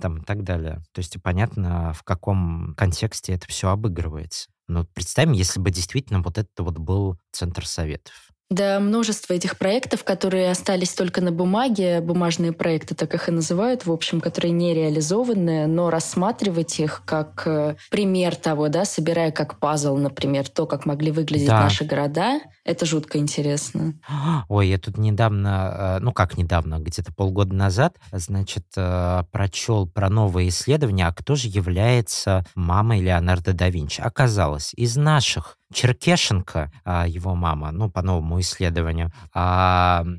там 0.00 0.18
и 0.18 0.24
так 0.24 0.44
далее. 0.44 0.82
То 0.92 1.00
есть 1.00 1.16
понятно, 1.20 1.92
в 1.94 2.04
каком 2.04 2.74
контексте 2.76 3.32
это 3.32 3.48
все 3.48 3.70
обыгрывается. 3.70 4.48
Но 4.68 4.84
представим, 4.84 5.32
если 5.32 5.58
бы 5.58 5.72
действительно 5.72 6.22
вот 6.22 6.38
это 6.38 6.62
вот 6.62 6.78
был 6.78 7.18
центр 7.32 7.66
советов. 7.66 8.14
Да, 8.54 8.78
множество 8.78 9.32
этих 9.32 9.58
проектов, 9.58 10.04
которые 10.04 10.48
остались 10.48 10.94
только 10.94 11.20
на 11.20 11.32
бумаге, 11.32 12.00
бумажные 12.00 12.52
проекты, 12.52 12.94
так 12.94 13.12
их 13.12 13.28
и 13.28 13.32
называют, 13.32 13.84
в 13.84 13.90
общем, 13.90 14.20
которые 14.20 14.52
не 14.52 14.72
реализованы, 14.74 15.66
но 15.66 15.90
рассматривать 15.90 16.78
их 16.78 17.02
как 17.04 17.42
э, 17.46 17.74
пример 17.90 18.36
того, 18.36 18.68
да, 18.68 18.84
собирая 18.84 19.32
как 19.32 19.58
пазл, 19.58 19.96
например, 19.96 20.48
то, 20.48 20.66
как 20.66 20.86
могли 20.86 21.10
выглядеть 21.10 21.48
да. 21.48 21.64
наши 21.64 21.84
города, 21.84 22.38
это 22.64 22.86
жутко 22.86 23.18
интересно. 23.18 23.94
Ой, 24.48 24.68
я 24.68 24.78
тут 24.78 24.98
недавно, 24.98 25.96
э, 25.96 25.98
ну 26.00 26.12
как 26.12 26.38
недавно, 26.38 26.78
где-то 26.78 27.12
полгода 27.12 27.56
назад, 27.56 27.96
значит, 28.12 28.66
э, 28.76 29.24
прочел 29.32 29.88
про 29.88 30.08
новые 30.08 30.50
исследования, 30.50 31.08
а 31.08 31.12
кто 31.12 31.34
же 31.34 31.48
является 31.48 32.46
мамой 32.54 33.00
Леонардо 33.00 33.52
да 33.52 33.68
Винчи. 33.68 34.00
Оказалось, 34.00 34.74
из 34.74 34.94
наших 34.94 35.58
Черкешенко, 35.72 36.70
а, 36.84 37.06
его 37.06 37.34
мама, 37.34 37.72
ну, 37.72 37.90
по 37.90 38.02
новому 38.02 38.40
исследованию, 38.40 39.10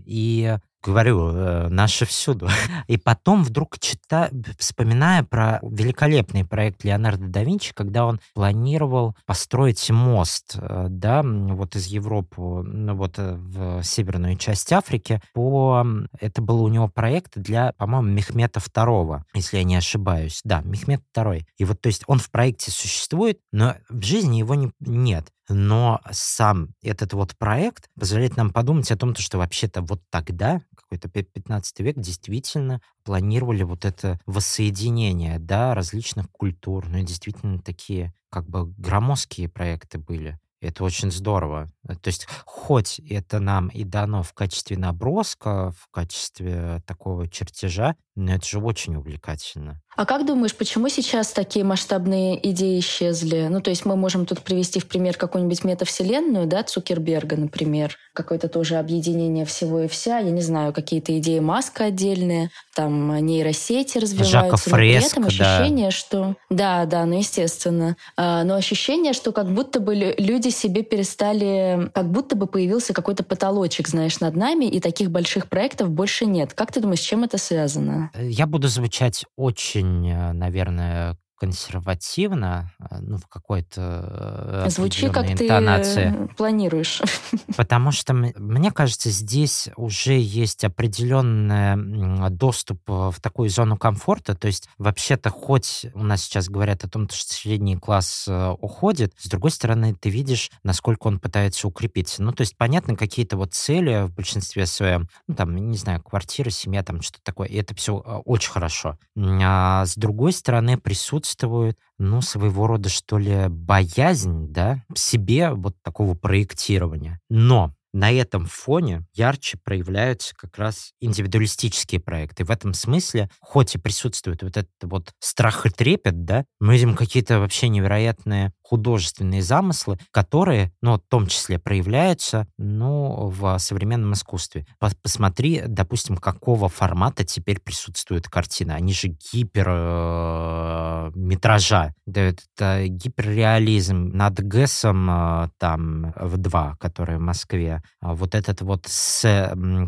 и 0.05 0.57
говорю, 0.85 1.29
э, 1.29 1.67
наши 1.69 2.05
всюду. 2.05 2.47
И 2.87 2.97
потом 2.97 3.43
вдруг 3.43 3.79
читаю, 3.79 4.29
вспоминая 4.57 5.23
про 5.23 5.59
великолепный 5.63 6.45
проект 6.45 6.83
Леонардо 6.83 7.27
да 7.27 7.43
Винчи, 7.43 7.73
когда 7.73 8.05
он 8.05 8.19
планировал 8.33 9.15
построить 9.25 9.89
мост, 9.89 10.55
э, 10.55 10.87
да, 10.89 11.23
вот 11.23 11.75
из 11.75 11.87
Европы, 11.87 12.41
ну 12.41 12.95
вот 12.95 13.15
э, 13.17 13.35
в 13.35 13.83
северную 13.83 14.35
часть 14.37 14.71
Африки, 14.71 15.21
по... 15.33 15.85
Это 16.19 16.41
был 16.41 16.63
у 16.63 16.67
него 16.67 16.87
проект 16.87 17.33
для, 17.35 17.73
по-моему, 17.77 18.09
Мехмета 18.09 18.59
II, 18.59 19.21
если 19.33 19.57
я 19.57 19.63
не 19.63 19.75
ошибаюсь. 19.75 20.41
Да, 20.43 20.61
Мехмед 20.61 21.01
II. 21.15 21.43
И 21.57 21.65
вот, 21.65 21.81
то 21.81 21.87
есть 21.87 22.03
он 22.07 22.19
в 22.19 22.29
проекте 22.29 22.71
существует, 22.71 23.39
но 23.51 23.75
в 23.89 24.01
жизни 24.03 24.37
его 24.37 24.55
не, 24.55 24.71
нет 24.79 25.31
но 25.49 26.01
сам 26.11 26.69
этот 26.81 27.13
вот 27.13 27.37
проект 27.37 27.89
позволяет 27.99 28.37
нам 28.37 28.51
подумать 28.51 28.91
о 28.91 28.97
том, 28.97 29.15
что 29.15 29.37
вообще-то 29.37 29.81
вот 29.81 30.01
тогда, 30.09 30.61
какой-то 30.75 31.09
15 31.09 31.79
век, 31.81 31.97
действительно 31.97 32.81
планировали 33.03 33.63
вот 33.63 33.85
это 33.85 34.19
воссоединение, 34.25 35.39
да, 35.39 35.73
различных 35.73 36.29
культур, 36.31 36.87
ну 36.87 36.97
и 36.97 37.03
действительно 37.03 37.59
такие 37.59 38.13
как 38.29 38.49
бы 38.49 38.65
громоздкие 38.77 39.47
проекты 39.47 39.97
были. 39.97 40.39
Это 40.61 40.83
очень 40.83 41.11
здорово. 41.11 41.71
То 41.85 42.07
есть 42.07 42.27
хоть 42.45 42.99
это 42.99 43.39
нам 43.39 43.67
и 43.67 43.83
дано 43.83 44.23
в 44.23 44.33
качестве 44.33 44.77
наброска, 44.77 45.71
в 45.71 45.87
качестве 45.91 46.81
такого 46.87 47.27
чертежа, 47.27 47.95
но 48.15 48.33
это 48.33 48.47
же 48.47 48.59
очень 48.59 48.95
увлекательно. 48.95 49.81
А 49.95 50.05
как 50.05 50.25
думаешь, 50.25 50.55
почему 50.55 50.89
сейчас 50.89 51.31
такие 51.31 51.63
масштабные 51.63 52.37
идеи 52.49 52.79
исчезли? 52.79 53.47
Ну, 53.49 53.61
то 53.61 53.69
есть 53.69 53.85
мы 53.85 53.95
можем 53.95 54.25
тут 54.25 54.41
привести 54.41 54.79
в 54.79 54.87
пример 54.87 55.15
какую-нибудь 55.17 55.63
метавселенную, 55.63 56.47
да, 56.47 56.63
Цукерберга, 56.63 57.37
например, 57.37 57.97
какое-то 58.13 58.47
тоже 58.47 58.75
объединение 58.75 59.45
всего 59.45 59.81
и 59.81 59.87
вся, 59.87 60.19
я 60.19 60.31
не 60.31 60.41
знаю, 60.41 60.73
какие-то 60.73 61.17
идеи 61.19 61.39
Маска 61.39 61.85
отдельные, 61.85 62.49
там 62.75 63.15
нейросети 63.25 63.97
развиваются, 63.97 64.31
Жака 64.31 64.57
Фреск, 64.57 65.17
но 65.17 65.27
при 65.27 65.35
этом 65.35 65.45
ощущение, 65.45 65.87
да. 65.87 65.91
что... 65.91 66.35
Да, 66.49 66.85
да, 66.85 67.05
ну, 67.05 67.17
естественно. 67.17 67.95
А, 68.17 68.43
но 68.43 68.55
ощущение, 68.55 69.13
что 69.13 69.31
как 69.31 69.51
будто 69.51 69.79
бы 69.79 69.95
люди 69.95 70.49
себе 70.49 70.83
перестали... 70.83 71.89
Как 71.93 72.11
будто 72.11 72.35
бы 72.35 72.47
появился 72.47 72.93
какой-то 72.93 73.23
потолочек, 73.23 73.87
знаешь, 73.87 74.19
над 74.19 74.35
нами, 74.35 74.65
и 74.65 74.79
таких 74.79 75.11
больших 75.11 75.47
проектов 75.47 75.89
больше 75.89 76.25
нет. 76.25 76.53
Как 76.53 76.71
ты 76.71 76.79
думаешь, 76.79 76.99
с 76.99 77.03
чем 77.03 77.23
это 77.23 77.37
связано? 77.37 78.11
Я 78.19 78.47
буду 78.47 78.67
звучать 78.67 79.25
очень, 79.35 79.84
э, 80.03 80.33
наверное, 80.33 81.17
консервативно, 81.37 82.71
а, 82.79 82.99
ну, 83.01 83.17
в 83.17 83.27
какой-то 83.27 84.63
э, 84.65 84.69
Звучи, 84.69 85.09
как 85.09 85.29
интонации. 85.29 86.11
ты 86.11 86.35
планируешь. 86.35 87.01
Потому 87.57 87.91
что, 87.91 88.13
мне 88.13 88.71
кажется, 88.71 89.09
здесь 89.09 89.69
уже 89.75 90.17
есть 90.17 90.63
определенный 90.63 92.29
доступ 92.29 92.79
э, 92.87 93.11
в 93.11 93.19
такую 93.21 93.49
зону 93.49 93.77
комфорта. 93.77 94.35
То 94.35 94.47
есть, 94.47 94.69
вообще-то, 94.77 95.29
хоть 95.29 95.85
у 95.93 96.03
нас 96.03 96.23
сейчас 96.23 96.47
говорят 96.49 96.85
о 96.85 96.89
том, 96.89 97.09
что 97.09 97.33
средний 97.33 97.75
класс 97.75 98.25
э, 98.27 98.55
уходит, 98.61 99.13
с 99.17 99.27
другой 99.27 99.51
стороны, 99.51 99.93
ты 99.93 100.09
видишь, 100.09 100.51
насколько 100.63 101.07
он 101.07 101.19
пытается 101.19 101.67
укрепиться. 101.67 102.23
Ну, 102.23 102.31
то 102.31 102.41
есть, 102.41 102.55
понятно, 102.57 102.95
какие-то 102.95 103.35
вот 103.35 103.53
цели 103.53 104.05
в 104.05 104.13
большинстве 104.13 104.65
своем, 104.65 105.09
ну, 105.27 105.35
там, 105.35 105.55
не 105.55 105.77
знаю, 105.77 106.01
квартира, 106.01 106.49
семья, 106.49 106.81
там, 106.81 107.01
что-то 107.01 107.23
такое. 107.23 107.49
И 107.49 107.57
это 107.57 107.75
все 107.75 107.95
очень 107.97 108.51
хорошо. 108.51 108.97
А 109.17 109.85
с 109.85 109.95
другой 109.95 110.31
стороны, 110.31 110.77
присутствует 110.77 111.24
присутствует, 111.25 111.77
ну, 111.97 112.21
своего 112.21 112.67
рода, 112.67 112.89
что 112.89 113.17
ли, 113.17 113.47
боязнь, 113.49 114.47
да, 114.51 114.83
себе 114.95 115.51
вот 115.51 115.75
такого 115.83 116.13
проектирования. 116.13 117.19
Но 117.29 117.73
на 117.93 118.11
этом 118.11 118.45
фоне 118.45 119.05
ярче 119.13 119.57
проявляются 119.63 120.35
как 120.35 120.57
раз 120.57 120.91
индивидуалистические 120.99 122.01
проекты. 122.01 122.43
В 122.43 122.51
этом 122.51 122.73
смысле, 122.73 123.29
хоть 123.39 123.75
и 123.75 123.77
присутствует 123.77 124.43
вот 124.43 124.57
этот 124.57 124.69
вот 124.83 125.13
страх 125.19 125.65
и 125.65 125.69
трепет, 125.69 126.25
да, 126.25 126.43
мы 126.59 126.73
видим 126.73 126.95
какие-то 126.95 127.39
вообще 127.39 127.69
невероятные 127.69 128.51
художественные 128.65 129.43
замыслы, 129.43 129.99
которые, 130.11 130.71
ну, 130.81 130.95
в 130.95 131.01
том 131.07 131.27
числе 131.27 131.59
проявляются, 131.59 132.47
ну, 132.57 133.27
в 133.29 133.57
современном 133.59 134.13
искусстве. 134.13 134.65
Посмотри, 135.03 135.63
допустим, 135.67 136.17
какого 136.17 136.67
формата 136.67 137.23
теперь 137.23 137.59
присутствует 137.59 138.27
картина. 138.27 138.75
Они 138.75 138.91
же 138.93 139.09
гипер 139.09 139.67
э, 139.69 141.11
метража. 141.13 141.93
Это 142.07 142.87
гиперреализм 142.87 144.09
над 144.13 144.39
ГЭСом 144.39 145.09
э, 145.09 145.49
там 145.59 146.13
в 146.15 146.37
2, 146.37 146.77
который 146.79 147.17
в 147.17 147.21
Москве. 147.21 147.83
А 148.01 148.15
вот 148.15 148.33
этот 148.33 148.61
вот 148.61 148.85
с, 148.87 149.21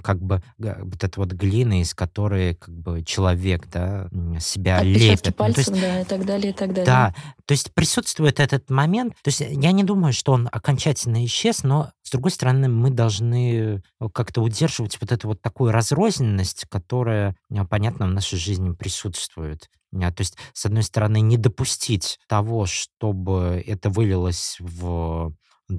как 0.03 0.21
бы 0.21 0.43
вот 0.57 1.03
эта 1.03 1.19
вот 1.19 1.31
глина, 1.31 1.81
из 1.81 1.95
которой 1.95 2.53
как 2.55 2.75
бы 2.75 3.03
человек, 3.03 3.67
да, 3.71 4.07
себя 4.39 4.83
лепит. 4.83 5.35
пальцем, 5.35 5.73
ну, 5.73 5.75
есть, 5.75 5.81
да, 5.81 6.01
и 6.01 6.05
так 6.05 6.25
далее, 6.25 6.51
и 6.51 6.53
так 6.53 6.69
далее. 6.69 6.85
Да, 6.85 7.15
то 7.45 7.53
есть 7.53 7.73
присутствует 7.73 8.39
этот 8.39 8.66
момент. 8.69 9.13
То 9.23 9.29
есть 9.29 9.41
я 9.41 9.71
не 9.71 9.83
думаю, 9.83 10.13
что 10.13 10.33
он 10.33 10.49
окончательно 10.51 11.25
исчез, 11.25 11.63
но 11.63 11.91
с 12.03 12.11
другой 12.11 12.31
стороны, 12.31 12.69
мы 12.69 12.89
должны 12.89 13.81
как-то 14.13 14.41
удерживать 14.41 14.99
вот 15.01 15.11
эту 15.11 15.29
вот 15.29 15.41
такую 15.41 15.71
разрозненность, 15.71 16.65
которая, 16.69 17.35
понятно, 17.69 18.07
в 18.07 18.11
нашей 18.11 18.37
жизни 18.37 18.71
присутствует. 18.73 19.69
То 19.91 20.19
есть, 20.19 20.37
с 20.53 20.65
одной 20.65 20.83
стороны, 20.83 21.21
не 21.21 21.37
допустить 21.37 22.19
того, 22.27 22.65
чтобы 22.65 23.63
это 23.65 23.89
вылилось 23.89 24.57
в 24.59 25.33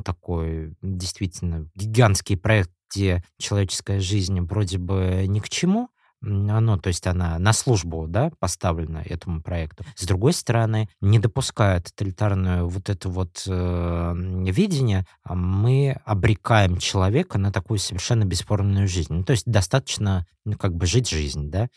такой 0.05 0.75
действительно 0.83 1.69
гигантский 1.75 2.37
проект, 2.37 2.71
где 2.91 3.23
человеческая 3.39 4.01
жизнь 4.01 4.41
вроде 4.41 4.79
бы 4.79 5.25
ни 5.27 5.41
к 5.41 5.49
чему, 5.49 5.89
ну, 6.21 6.77
то 6.79 6.89
есть 6.89 7.07
она 7.07 7.39
на 7.39 7.53
службу, 7.53 8.07
да, 8.09 8.31
поставлена 8.41 9.03
этому 9.05 9.41
проекту. 9.41 9.85
С 9.95 10.05
другой 10.05 10.33
стороны, 10.33 10.89
не 11.01 11.19
допуская 11.19 11.81
тоталитарную 11.81 12.69
вот 12.69 12.91
это 12.91 13.09
вот 13.09 13.45
э, 13.47 14.13
видение, 14.51 15.07
а 15.23 15.35
мы 15.35 16.01
обрекаем 16.05 16.79
человека 16.79 17.39
на 17.39 17.53
такую 17.53 17.79
совершенно 17.79 18.25
бесформенную 18.25 18.89
жизнь. 18.89 19.13
Ну, 19.13 19.25
то 19.25 19.33
есть 19.33 19.45
достаточно, 19.47 20.27
ну, 20.45 20.57
как 20.57 20.75
бы 20.75 20.87
жить 20.87 21.09
жизнь, 21.09 21.51
да, 21.51 21.69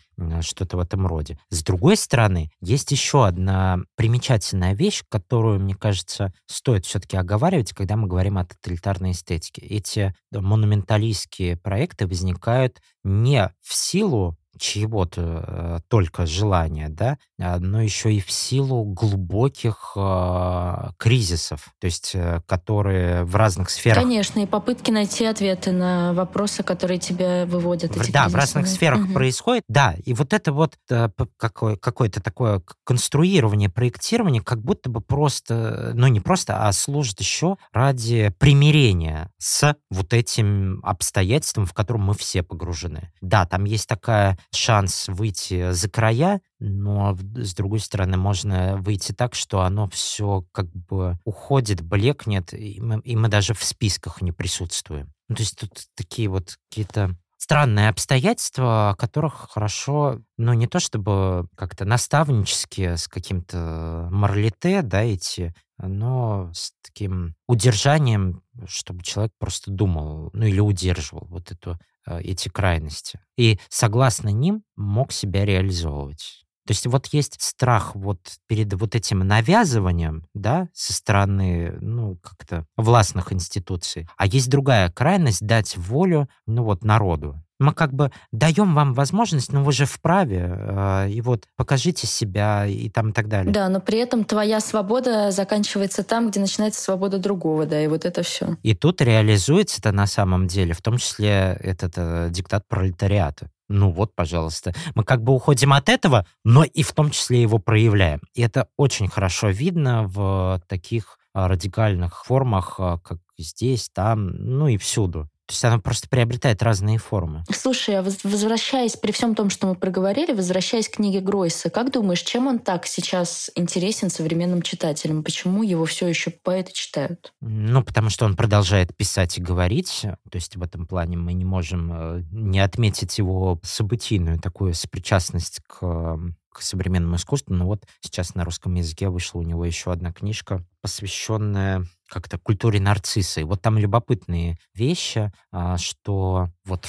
что-то 0.42 0.78
в 0.78 0.80
этом 0.80 1.06
роде. 1.06 1.38
С 1.50 1.64
другой 1.64 1.96
стороны, 1.96 2.50
есть 2.62 2.92
еще 2.92 3.28
одна 3.28 3.80
примечательная 3.96 4.74
вещь, 4.74 5.04
которую, 5.10 5.60
мне 5.60 5.76
кажется, 5.76 6.34
стоит 6.48 6.86
все-таки 6.86 7.16
оговаривать, 7.16 7.74
когда 7.74 7.96
мы 7.96 8.08
говорим 8.08 8.38
о 8.38 8.46
тоталитарной 8.46 9.12
эстетике. 9.12 9.62
Эти 9.62 10.16
монументалистские 10.32 11.58
проекты 11.58 12.08
возникают 12.08 12.80
не 13.04 13.54
в 13.62 13.74
силу 13.74 14.38
чьего-то 14.60 15.44
э, 15.48 15.80
только 15.88 16.26
желания, 16.26 16.90
да, 16.90 17.18
а, 17.40 17.60
но 17.60 17.82
еще 17.82 18.14
и 18.14 18.20
в 18.20 18.32
силу 18.32 18.84
глубоких 18.84 19.94
э, 19.96 20.90
кризисов, 20.98 21.74
то 21.80 21.86
есть 21.86 22.12
э, 22.14 22.42
которые 22.46 23.24
в 23.24 23.36
разных 23.36 23.70
сферах. 23.70 24.04
Конечно, 24.04 24.40
и 24.40 24.46
попытки 24.46 24.92
найти 24.92 25.26
ответы 25.26 25.72
на 25.72 26.14
вопросы, 26.14 26.64
которые 26.64 27.00
тебя 27.00 27.46
выводят. 27.46 27.92
Эти 27.92 28.12
да, 28.12 28.24
кризисы. 28.24 28.30
в 28.30 28.36
разных 28.36 28.68
сферах 28.68 29.06
угу. 29.06 29.14
происходит, 29.14 29.64
да, 29.68 29.96
и 30.04 30.14
вот 30.14 30.34
это 30.34 30.52
вот 30.52 30.76
э, 30.90 31.10
какое, 31.38 31.76
какое-то 31.78 32.22
такое 32.22 32.62
конструирование, 32.84 33.70
проектирование, 33.70 34.42
как 34.42 34.62
будто 34.62 34.90
бы 34.90 35.02
просто, 35.02 35.92
ну 35.96 36.08
не 36.08 36.20
просто, 36.20 36.68
а 36.68 36.72
служит 36.74 37.20
еще 37.20 37.58
ради 37.72 38.34
примирения 38.38 39.32
с 39.38 39.76
вот 39.90 40.14
этим 40.14 40.80
обстоятельством, 40.84 41.66
в 41.66 41.74
котором 41.74 42.02
мы 42.02 42.14
все 42.14 42.44
погружены. 42.44 43.12
Да, 43.22 43.46
там 43.46 43.64
есть 43.64 43.88
такая 43.88 44.38
шанс 44.54 45.08
выйти 45.08 45.72
за 45.72 45.90
края, 45.90 46.42
но 46.60 47.18
с 47.36 47.54
другой 47.54 47.80
стороны 47.80 48.18
можно 48.18 48.78
выйти 48.78 49.12
так, 49.12 49.36
что 49.36 49.62
оно 49.62 49.90
все 49.90 50.46
как 50.52 50.72
бы 50.72 51.18
уходит, 51.24 51.82
блекнет, 51.82 52.54
и 52.54 52.80
мы, 52.82 53.00
и 53.02 53.16
мы 53.16 53.28
даже 53.28 53.54
в 53.54 53.64
списках 53.64 54.22
не 54.22 54.32
присутствуем. 54.32 55.14
Ну, 55.30 55.36
то 55.36 55.42
есть 55.44 55.58
тут 55.58 55.72
такие 55.96 56.28
вот 56.28 56.58
какие-то 56.70 57.16
странные 57.38 57.90
обстоятельства, 57.90 58.92
о 58.92 58.96
которых 58.96 59.50
хорошо, 59.50 60.20
ну, 60.38 60.54
не 60.54 60.68
то 60.68 60.80
чтобы 60.80 61.48
как-то 61.56 61.86
наставнически 61.86 62.96
с 62.96 63.08
каким-то 63.08 64.10
моралите, 64.12 64.84
да, 64.84 65.12
идти, 65.12 65.52
но 65.80 66.52
с 66.54 66.72
таким 66.84 67.34
удержанием, 67.48 68.44
чтобы 68.68 69.04
человек 69.04 69.34
просто 69.40 69.72
думал, 69.72 70.30
ну, 70.34 70.46
или 70.46 70.60
удерживал 70.60 71.26
вот 71.30 71.52
эту 71.52 71.80
эти 72.06 72.50
крайности. 72.50 73.20
И 73.38 73.60
согласно 73.70 74.30
ним 74.30 74.64
мог 74.76 75.12
себя 75.12 75.46
реализовывать. 75.46 76.44
То 76.68 76.74
есть 76.74 76.86
вот 76.86 77.08
есть 77.08 77.42
страх 77.42 77.96
вот 77.96 78.20
перед 78.48 78.72
вот 78.74 78.96
этим 78.96 79.20
навязыванием, 79.20 80.28
да, 80.34 80.70
со 80.74 80.94
стороны, 80.94 81.78
ну, 81.82 82.18
как-то 82.18 82.66
властных 82.78 83.34
институций, 83.34 84.08
а 84.16 84.28
есть 84.28 84.50
другая 84.50 84.92
крайность 84.92 85.42
дать 85.46 85.76
волю, 85.76 86.30
ну, 86.46 86.64
вот 86.64 86.84
народу 86.84 87.44
мы 87.62 87.74
как 87.74 87.94
бы 87.94 88.12
даем 88.32 88.74
вам 88.74 88.94
возможность, 88.94 89.54
но 89.54 89.64
вы 89.64 89.72
же 89.72 89.86
вправе, 89.86 90.52
э, 90.52 91.10
и 91.12 91.22
вот 91.22 91.46
покажите 91.56 92.08
себя 92.08 92.66
и 92.66 92.90
там 92.90 93.10
и 93.10 93.14
так 93.14 93.28
далее. 93.28 93.54
Да, 93.54 93.70
но 93.70 93.80
при 93.80 94.00
этом 94.00 94.26
твоя 94.26 94.60
свобода 94.60 95.32
заканчивается 95.32 96.04
там, 96.04 96.30
где 96.30 96.40
начинается 96.40 96.82
свобода 96.82 97.20
другого, 97.20 97.66
да, 97.66 97.82
и 97.82 97.88
вот 97.88 98.04
это 98.06 98.24
все. 98.24 98.58
И 98.64 98.74
тут 98.74 99.02
реализуется 99.02 99.80
это 99.80 99.92
на 99.92 100.08
самом 100.08 100.48
деле, 100.48 100.74
в 100.74 100.82
том 100.82 100.98
числе 100.98 101.58
этот 101.62 101.94
э, 101.96 102.30
диктат 102.32 102.68
пролетариата. 102.68 103.50
Ну 103.70 103.92
вот, 103.92 104.14
пожалуйста. 104.16 104.74
Мы 104.96 105.04
как 105.06 105.24
бы 105.24 105.34
уходим 105.34 105.72
от 105.72 105.88
этого, 105.88 106.26
но 106.44 106.66
и 106.66 106.84
в 106.84 106.92
том 106.92 107.10
числе 107.10 107.42
его 107.42 107.58
проявляем. 107.58 108.22
И 108.34 108.42
это 108.42 108.68
очень 108.76 109.08
хорошо 109.08 109.48
видно 109.48 110.04
в 110.08 110.62
таких 110.68 111.18
а, 111.34 111.48
радикальных 111.48 112.26
формах, 112.26 112.76
а, 112.80 112.98
как 112.98 113.20
здесь, 113.38 113.90
там, 113.94 114.28
ну 114.28 114.68
и 114.68 114.78
всюду. 114.78 115.30
То 115.52 115.54
есть 115.54 115.66
она 115.66 115.80
просто 115.80 116.08
приобретает 116.08 116.64
разные 116.64 116.98
формы. 116.98 117.44
Слушай, 117.52 118.00
а 118.00 118.04
возвращаясь, 118.04 118.96
при 118.96 119.12
всем 119.12 119.36
том, 119.36 119.50
что 119.50 119.68
мы 119.68 119.76
проговорили, 119.76 120.32
возвращаясь 120.32 120.88
к 120.88 120.94
книге 120.94 121.20
Гройса, 121.20 121.70
как 121.70 121.92
думаешь, 121.92 122.22
чем 122.22 122.48
он 122.48 122.58
так 122.58 122.88
сейчас 122.88 123.52
интересен 123.56 124.10
современным 124.10 124.62
читателям? 124.62 125.26
Почему 125.26 125.62
его 125.62 125.84
все 125.84 126.08
еще 126.08 126.32
поэты 126.32 126.72
читают? 126.72 127.34
Ну, 127.42 127.84
потому 127.84 128.10
что 128.10 128.24
он 128.24 128.38
продолжает 128.38 128.96
писать 128.96 129.40
и 129.40 129.42
говорить. 129.42 130.04
То 130.04 130.36
есть 130.36 130.56
в 130.56 130.64
этом 130.64 130.88
плане 130.88 131.18
мы 131.18 131.34
не 131.34 131.44
можем 131.44 131.92
э, 131.92 132.24
не 132.32 132.62
отметить 132.62 133.18
его 133.18 133.60
событийную 133.62 134.40
такую 134.40 134.74
сопричастность 134.74 135.60
к 135.68 136.18
к 136.54 136.62
современному 136.62 137.16
искусству. 137.16 137.54
Но 137.54 137.66
вот 137.66 137.86
сейчас 138.02 138.36
на 138.36 138.44
русском 138.44 138.74
языке 138.76 139.10
вышла 139.10 139.40
у 139.40 139.44
него 139.44 139.66
еще 139.66 139.92
одна 139.92 140.12
книжка, 140.12 140.66
посвященная 140.82 141.86
как-то 142.12 142.38
культуре 142.38 142.80
нарцисса. 142.80 143.42
И 143.42 143.46
вот 143.46 143.62
там 143.62 143.78
любопытные 143.78 144.58
вещи, 144.74 145.32
а, 145.52 145.78
что 145.78 146.50
вот 146.66 146.88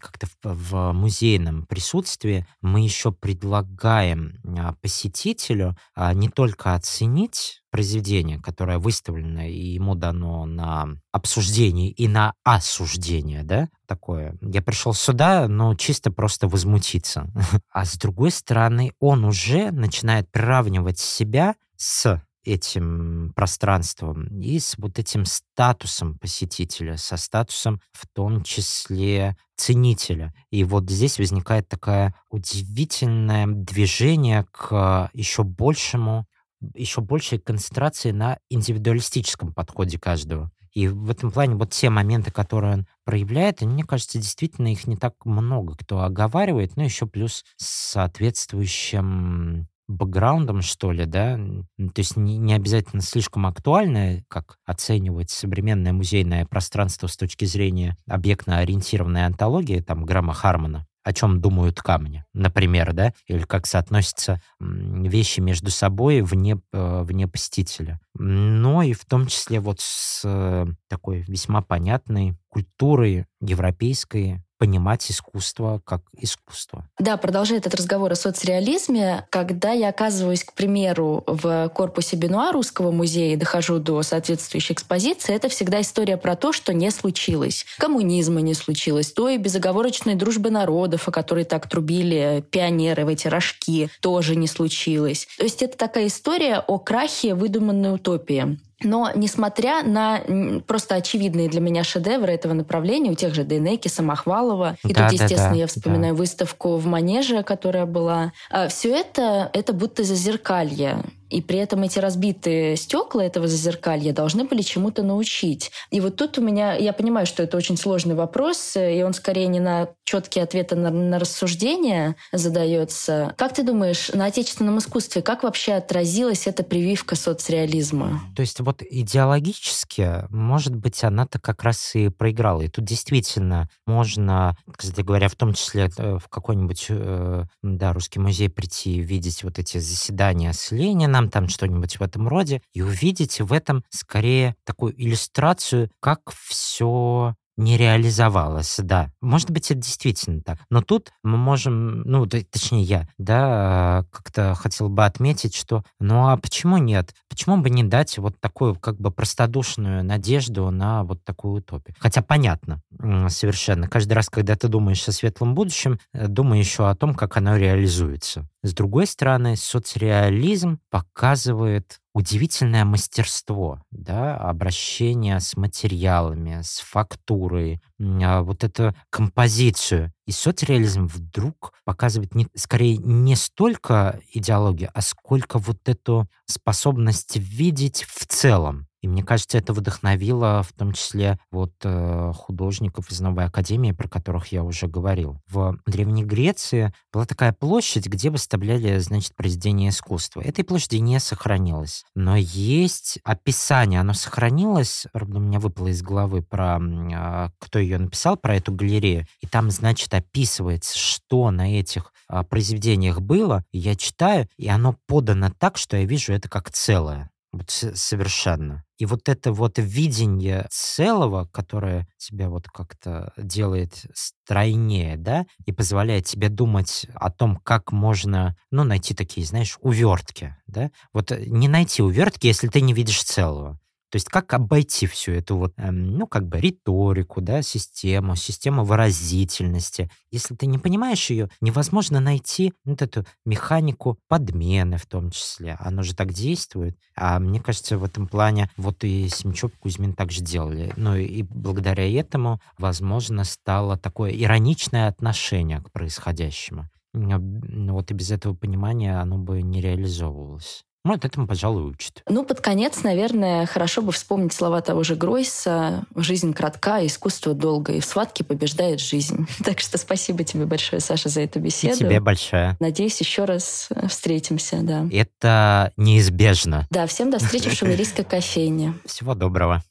как-то 0.00 0.26
в, 0.26 0.54
в 0.54 0.92
музейном 0.92 1.66
присутствии 1.66 2.46
мы 2.60 2.80
еще 2.80 3.10
предлагаем 3.10 4.40
а, 4.46 4.74
посетителю 4.80 5.76
а, 5.94 6.14
не 6.14 6.28
только 6.28 6.74
оценить 6.74 7.62
произведение, 7.70 8.38
которое 8.38 8.78
выставлено 8.78 9.48
и 9.48 9.72
ему 9.72 9.94
дано 9.94 10.46
на 10.46 10.90
обсуждение 11.10 11.90
и 11.90 12.06
на 12.06 12.34
осуждение, 12.44 13.42
да, 13.42 13.68
такое. 13.86 14.36
Я 14.42 14.62
пришел 14.62 14.94
сюда, 14.94 15.48
но 15.48 15.74
чисто 15.74 16.12
просто 16.12 16.46
возмутиться. 16.46 17.26
А 17.72 17.84
с 17.84 17.96
другой 17.96 18.30
стороны, 18.30 18.92
он 19.00 19.24
уже 19.24 19.72
начинает 19.72 20.30
приравнивать 20.30 20.98
себя 20.98 21.56
с 21.76 22.22
этим 22.44 23.32
пространством 23.34 24.26
и 24.40 24.58
с 24.58 24.76
вот 24.78 24.98
этим 24.98 25.24
статусом 25.24 26.18
посетителя, 26.18 26.96
со 26.96 27.16
статусом 27.16 27.80
в 27.92 28.06
том 28.12 28.42
числе 28.42 29.36
ценителя. 29.56 30.34
И 30.50 30.64
вот 30.64 30.90
здесь 30.90 31.18
возникает 31.18 31.68
такое 31.68 32.14
удивительное 32.30 33.46
движение 33.46 34.46
к 34.50 35.10
еще 35.12 35.44
большему, 35.44 36.26
еще 36.74 37.00
большей 37.00 37.38
концентрации 37.38 38.10
на 38.10 38.38
индивидуалистическом 38.50 39.52
подходе 39.52 39.98
каждого. 39.98 40.50
И 40.72 40.88
в 40.88 41.10
этом 41.10 41.30
плане 41.30 41.54
вот 41.56 41.70
те 41.70 41.90
моменты, 41.90 42.30
которые 42.30 42.74
он 42.74 42.86
проявляет, 43.04 43.60
мне 43.60 43.84
кажется, 43.84 44.18
действительно 44.18 44.72
их 44.72 44.86
не 44.86 44.96
так 44.96 45.14
много 45.24 45.76
кто 45.76 46.00
оговаривает, 46.00 46.76
но 46.76 46.82
еще 46.82 47.06
плюс 47.06 47.44
с 47.56 47.92
соответствующим 47.92 49.68
бэкграундом, 49.88 50.62
что 50.62 50.92
ли, 50.92 51.04
да, 51.06 51.36
то 51.36 51.98
есть 51.98 52.16
не, 52.16 52.38
не 52.38 52.54
обязательно 52.54 53.02
слишком 53.02 53.46
актуальное, 53.46 54.24
как 54.28 54.58
оценивать 54.64 55.30
современное 55.30 55.92
музейное 55.92 56.46
пространство 56.46 57.06
с 57.06 57.16
точки 57.16 57.44
зрения 57.44 57.96
объектно-ориентированной 58.08 59.26
антологии, 59.26 59.80
там, 59.80 60.04
Грамма 60.04 60.32
Хармона, 60.32 60.86
о 61.04 61.12
чем 61.12 61.40
думают 61.40 61.80
камни, 61.80 62.24
например, 62.32 62.92
да, 62.92 63.12
или 63.26 63.42
как 63.42 63.66
соотносятся 63.66 64.40
вещи 64.60 65.40
между 65.40 65.70
собой 65.70 66.22
вне, 66.22 66.60
э, 66.72 67.02
вне 67.02 67.26
посетителя. 67.26 68.00
Но 68.14 68.82
и 68.82 68.92
в 68.92 69.04
том 69.04 69.26
числе 69.26 69.60
вот 69.60 69.80
с 69.80 70.22
э, 70.24 70.66
такой 70.88 71.22
весьма 71.22 71.62
понятной 71.62 72.36
культурой 72.48 73.26
европейской, 73.40 74.44
понимать 74.62 75.10
искусство 75.10 75.82
как 75.84 76.02
искусство. 76.16 76.88
Да, 76.96 77.16
продолжая 77.16 77.58
этот 77.58 77.74
разговор 77.74 78.12
о 78.12 78.14
соцреализме, 78.14 79.26
когда 79.28 79.72
я 79.72 79.88
оказываюсь, 79.88 80.44
к 80.44 80.52
примеру, 80.52 81.24
в 81.26 81.68
корпусе 81.70 82.14
Бенуа 82.14 82.52
Русского 82.52 82.92
музея 82.92 83.32
и 83.32 83.36
дохожу 83.36 83.80
до 83.80 84.00
соответствующей 84.04 84.74
экспозиции, 84.74 85.34
это 85.34 85.48
всегда 85.48 85.80
история 85.80 86.16
про 86.16 86.36
то, 86.36 86.52
что 86.52 86.72
не 86.72 86.92
случилось. 86.92 87.66
Коммунизма 87.76 88.40
не 88.40 88.54
случилось, 88.54 89.10
той 89.10 89.36
безоговорочной 89.36 90.14
дружбы 90.14 90.50
народов, 90.50 91.08
о 91.08 91.10
которой 91.10 91.42
так 91.42 91.68
трубили 91.68 92.44
пионеры 92.52 93.04
в 93.04 93.08
эти 93.08 93.26
рожки, 93.26 93.90
тоже 93.98 94.36
не 94.36 94.46
случилось. 94.46 95.26
То 95.38 95.42
есть 95.42 95.60
это 95.64 95.76
такая 95.76 96.06
история 96.06 96.60
о 96.60 96.78
крахе 96.78 97.34
выдуманной 97.34 97.96
утопии. 97.96 98.60
Но 98.84 99.10
несмотря 99.14 99.82
на 99.82 100.20
просто 100.66 100.96
очевидные 100.96 101.48
для 101.48 101.60
меня 101.60 101.84
шедевры 101.84 102.32
этого 102.32 102.52
направления, 102.52 103.10
у 103.10 103.14
тех 103.14 103.34
же 103.34 103.44
Дейнеки, 103.44 103.88
Самохвалова, 103.88 104.76
и 104.84 104.92
да, 104.92 105.04
тут, 105.04 105.12
естественно, 105.12 105.48
да, 105.48 105.50
да, 105.50 105.58
я 105.60 105.66
вспоминаю 105.66 106.14
да. 106.14 106.18
выставку 106.18 106.76
в 106.76 106.86
Манеже, 106.86 107.42
которая 107.42 107.86
была, 107.86 108.32
а, 108.50 108.68
все 108.68 108.94
это, 108.94 109.50
это 109.52 109.72
будто 109.72 110.04
зазеркалье 110.04 111.02
и 111.32 111.40
при 111.40 111.58
этом 111.58 111.82
эти 111.82 111.98
разбитые 111.98 112.76
стекла 112.76 113.24
этого 113.24 113.48
зазеркалья 113.48 114.12
должны 114.12 114.44
были 114.44 114.60
чему-то 114.62 115.02
научить. 115.02 115.70
И 115.90 116.00
вот 116.00 116.16
тут 116.16 116.38
у 116.38 116.42
меня, 116.42 116.74
я 116.74 116.92
понимаю, 116.92 117.26
что 117.26 117.42
это 117.42 117.56
очень 117.56 117.78
сложный 117.78 118.14
вопрос, 118.14 118.76
и 118.76 119.02
он 119.02 119.14
скорее 119.14 119.46
не 119.46 119.60
на 119.60 119.88
четкие 120.04 120.44
ответы 120.44 120.76
на, 120.76 120.90
на 120.90 121.18
рассуждения 121.18 122.16
задается. 122.32 123.34
Как 123.38 123.54
ты 123.54 123.62
думаешь, 123.62 124.10
на 124.12 124.26
отечественном 124.26 124.78
искусстве 124.78 125.22
как 125.22 125.42
вообще 125.42 125.72
отразилась 125.72 126.46
эта 126.46 126.62
прививка 126.62 127.16
соцреализма? 127.16 128.20
То 128.36 128.42
есть 128.42 128.60
вот 128.60 128.82
идеологически, 128.82 130.26
может 130.28 130.74
быть, 130.74 131.02
она-то 131.02 131.38
как 131.38 131.62
раз 131.62 131.94
и 131.94 132.10
проиграла. 132.10 132.60
И 132.60 132.68
тут 132.68 132.84
действительно 132.84 133.70
можно, 133.86 134.54
кстати 134.76 135.00
говоря, 135.00 135.28
в 135.28 135.34
том 135.34 135.54
числе 135.54 135.90
э, 135.96 136.18
в 136.18 136.28
какой-нибудь 136.28 136.86
э, 136.90 137.44
да, 137.62 137.92
русский 137.94 138.18
музей 138.18 138.50
прийти 138.50 138.96
и 138.96 139.00
видеть 139.00 139.44
вот 139.44 139.58
эти 139.58 139.78
заседания 139.78 140.52
с 140.52 140.72
Лениным, 140.72 141.21
нам 141.22 141.30
там 141.30 141.48
что-нибудь 141.48 141.98
в 141.98 142.02
этом 142.02 142.28
роде, 142.28 142.62
и 142.72 142.82
увидите 142.82 143.44
в 143.44 143.52
этом 143.52 143.84
скорее 143.90 144.56
такую 144.64 145.00
иллюстрацию, 145.00 145.90
как 146.00 146.20
все 146.32 147.34
не 147.56 147.76
реализовалось, 147.76 148.78
да. 148.82 149.10
Может 149.20 149.50
быть, 149.50 149.70
это 149.70 149.80
действительно 149.80 150.42
так. 150.42 150.58
Но 150.70 150.82
тут 150.82 151.10
мы 151.22 151.36
можем, 151.36 152.02
ну, 152.02 152.26
точнее 152.26 152.82
я, 152.82 153.08
да, 153.18 154.04
как-то 154.10 154.54
хотел 154.54 154.88
бы 154.88 155.04
отметить, 155.04 155.54
что, 155.54 155.84
ну, 156.00 156.28
а 156.28 156.36
почему 156.36 156.78
нет? 156.78 157.14
Почему 157.28 157.58
бы 157.58 157.70
не 157.70 157.84
дать 157.84 158.16
вот 158.18 158.40
такую, 158.40 158.74
как 158.76 158.98
бы, 158.98 159.10
простодушную 159.10 160.04
надежду 160.04 160.70
на 160.70 161.04
вот 161.04 161.24
такую 161.24 161.54
утопию? 161.54 161.94
Хотя 161.98 162.22
понятно 162.22 162.80
совершенно. 163.28 163.88
Каждый 163.88 164.14
раз, 164.14 164.28
когда 164.28 164.56
ты 164.56 164.68
думаешь 164.68 165.06
о 165.08 165.12
светлом 165.12 165.54
будущем, 165.54 165.98
э, 166.12 166.28
думай 166.28 166.58
еще 166.58 166.88
о 166.88 166.94
том, 166.94 167.14
как 167.14 167.36
оно 167.36 167.56
реализуется. 167.56 168.48
С 168.62 168.74
другой 168.74 169.06
стороны, 169.06 169.56
соцреализм 169.56 170.78
показывает 170.90 171.98
удивительное 172.14 172.84
мастерство, 172.84 173.82
да, 173.90 174.36
обращение 174.36 175.40
с 175.40 175.56
материалами, 175.56 176.60
с 176.62 176.80
фактурой, 176.80 177.80
а, 178.00 178.42
вот 178.42 178.64
эту 178.64 178.94
композицию. 179.10 180.12
И 180.26 180.32
соцреализм 180.32 181.06
вдруг 181.06 181.72
показывает 181.84 182.34
не, 182.34 182.46
скорее 182.54 182.96
не 182.98 183.36
столько 183.36 184.20
идеологию, 184.32 184.90
а 184.94 185.00
сколько 185.00 185.58
вот 185.58 185.88
эту 185.88 186.28
способность 186.46 187.36
видеть 187.36 188.04
в 188.04 188.26
целом. 188.26 188.86
И 189.02 189.08
мне 189.08 189.24
кажется, 189.24 189.58
это 189.58 189.72
вдохновило 189.72 190.62
в 190.62 190.72
том 190.72 190.92
числе 190.92 191.38
вот 191.50 191.72
э, 191.82 192.32
художников 192.34 193.10
из 193.10 193.20
Новой 193.20 193.46
Академии, 193.46 193.90
про 193.90 194.08
которых 194.08 194.48
я 194.48 194.62
уже 194.62 194.86
говорил. 194.86 195.40
В 195.48 195.76
Древней 195.86 196.24
Греции 196.24 196.92
была 197.12 197.26
такая 197.26 197.52
площадь, 197.52 198.06
где 198.06 198.30
выставляли, 198.30 198.98
значит, 198.98 199.34
произведения 199.34 199.88
искусства. 199.88 200.40
Этой 200.40 200.64
площади 200.64 200.96
не 200.96 201.18
сохранилось. 201.18 202.04
Но 202.14 202.36
есть 202.36 203.18
описание, 203.24 204.00
оно 204.00 204.14
сохранилось, 204.14 205.06
правда, 205.12 205.38
у 205.38 205.40
меня 205.40 205.58
выпало 205.58 205.88
из 205.88 206.00
головы 206.00 206.42
про 206.42 206.78
э, 206.78 207.50
кто 207.58 207.80
ее 207.80 207.98
написал, 207.98 208.36
про 208.36 208.54
эту 208.54 208.72
галерею. 208.72 209.26
И 209.40 209.48
там, 209.48 209.72
значит, 209.72 210.14
описывается, 210.14 210.96
что 210.96 211.50
на 211.50 211.76
этих 211.76 212.12
э, 212.28 212.44
произведениях 212.44 213.20
было. 213.20 213.64
Я 213.72 213.96
читаю, 213.96 214.48
и 214.56 214.68
оно 214.68 214.96
подано 215.08 215.50
так, 215.58 215.76
что 215.76 215.96
я 215.96 216.04
вижу 216.04 216.32
это 216.32 216.48
как 216.48 216.70
целое. 216.70 217.30
Вот 217.52 217.70
совершенно. 217.70 218.84
И 219.02 219.04
вот 219.04 219.28
это 219.28 219.52
вот 219.52 219.80
видение 219.80 220.68
целого, 220.70 221.46
которое 221.46 222.06
тебя 222.18 222.48
вот 222.48 222.68
как-то 222.68 223.32
делает 223.36 224.06
стройнее, 224.14 225.16
да, 225.16 225.44
и 225.66 225.72
позволяет 225.72 226.26
тебе 226.26 226.48
думать 226.48 227.06
о 227.12 227.32
том, 227.32 227.56
как 227.64 227.90
можно, 227.90 228.56
ну, 228.70 228.84
найти 228.84 229.12
такие, 229.12 229.44
знаешь, 229.44 229.76
увертки, 229.80 230.54
да. 230.68 230.92
Вот 231.12 231.32
э, 231.32 231.46
не 231.46 231.66
найти 231.66 232.00
увертки, 232.00 232.46
если 232.46 232.68
ты 232.68 232.80
не 232.80 232.92
видишь 232.94 233.24
целого. 233.24 233.80
То 234.12 234.16
есть 234.16 234.28
как 234.28 234.52
обойти 234.52 235.06
всю 235.06 235.32
эту 235.32 235.56
вот, 235.56 235.72
эм, 235.78 236.18
ну, 236.18 236.26
как 236.26 236.46
бы 236.46 236.60
риторику, 236.60 237.40
да, 237.40 237.62
систему, 237.62 238.36
систему 238.36 238.84
выразительности. 238.84 240.10
Если 240.30 240.54
ты 240.54 240.66
не 240.66 240.76
понимаешь 240.76 241.30
ее, 241.30 241.48
невозможно 241.62 242.20
найти 242.20 242.74
вот 242.84 243.00
эту 243.00 243.24
механику 243.46 244.18
подмены 244.28 244.98
в 244.98 245.06
том 245.06 245.30
числе. 245.30 245.78
Оно 245.80 246.02
же 246.02 246.14
так 246.14 246.34
действует. 246.34 246.94
А 247.16 247.38
мне 247.38 247.58
кажется, 247.58 247.96
в 247.96 248.04
этом 248.04 248.28
плане 248.28 248.68
вот 248.76 249.02
и 249.02 249.30
Семчук, 249.30 249.72
Кузьмин 249.78 250.12
также 250.12 250.42
делали. 250.42 250.92
Ну 250.98 251.16
и 251.16 251.42
благодаря 251.42 252.06
этому, 252.06 252.60
возможно, 252.76 253.44
стало 253.44 253.96
такое 253.96 254.30
ироничное 254.32 255.08
отношение 255.08 255.80
к 255.80 255.90
происходящему. 255.90 256.90
Вот 257.14 258.10
и 258.10 258.14
без 258.14 258.30
этого 258.30 258.54
понимания 258.54 259.18
оно 259.18 259.38
бы 259.38 259.62
не 259.62 259.80
реализовывалось. 259.80 260.84
Ну, 261.04 261.12
вот 261.12 261.24
этому, 261.24 261.48
пожалуй, 261.48 261.90
учит. 261.90 262.22
Ну, 262.28 262.44
под 262.44 262.60
конец, 262.60 263.02
наверное, 263.02 263.66
хорошо 263.66 264.02
бы 264.02 264.12
вспомнить 264.12 264.52
слова 264.52 264.80
того 264.82 265.02
же 265.02 265.16
Гройса 265.16 266.04
«Жизнь 266.14 266.52
кратка, 266.52 267.04
искусство 267.04 267.54
долго, 267.54 267.92
и 267.92 268.00
в 268.00 268.04
схватке 268.04 268.44
побеждает 268.44 269.00
жизнь». 269.00 269.46
Так 269.64 269.80
что 269.80 269.96
спасибо 269.96 270.44
тебе 270.44 270.66
большое, 270.66 271.00
Саша, 271.00 271.28
за 271.28 271.40
эту 271.40 271.58
беседу. 271.60 271.94
И 271.94 271.98
тебе 271.98 272.20
большое. 272.20 272.76
Надеюсь, 272.78 273.18
еще 273.20 273.44
раз 273.44 273.88
встретимся, 274.08 274.80
да. 274.82 275.06
Это 275.10 275.92
неизбежно. 275.96 276.86
Да, 276.90 277.06
всем 277.06 277.30
до 277.30 277.38
встречи 277.38 277.70
в 277.70 277.72
Шумерийской 277.76 278.24
кофейне. 278.24 278.94
Всего 279.06 279.34
доброго. 279.34 279.82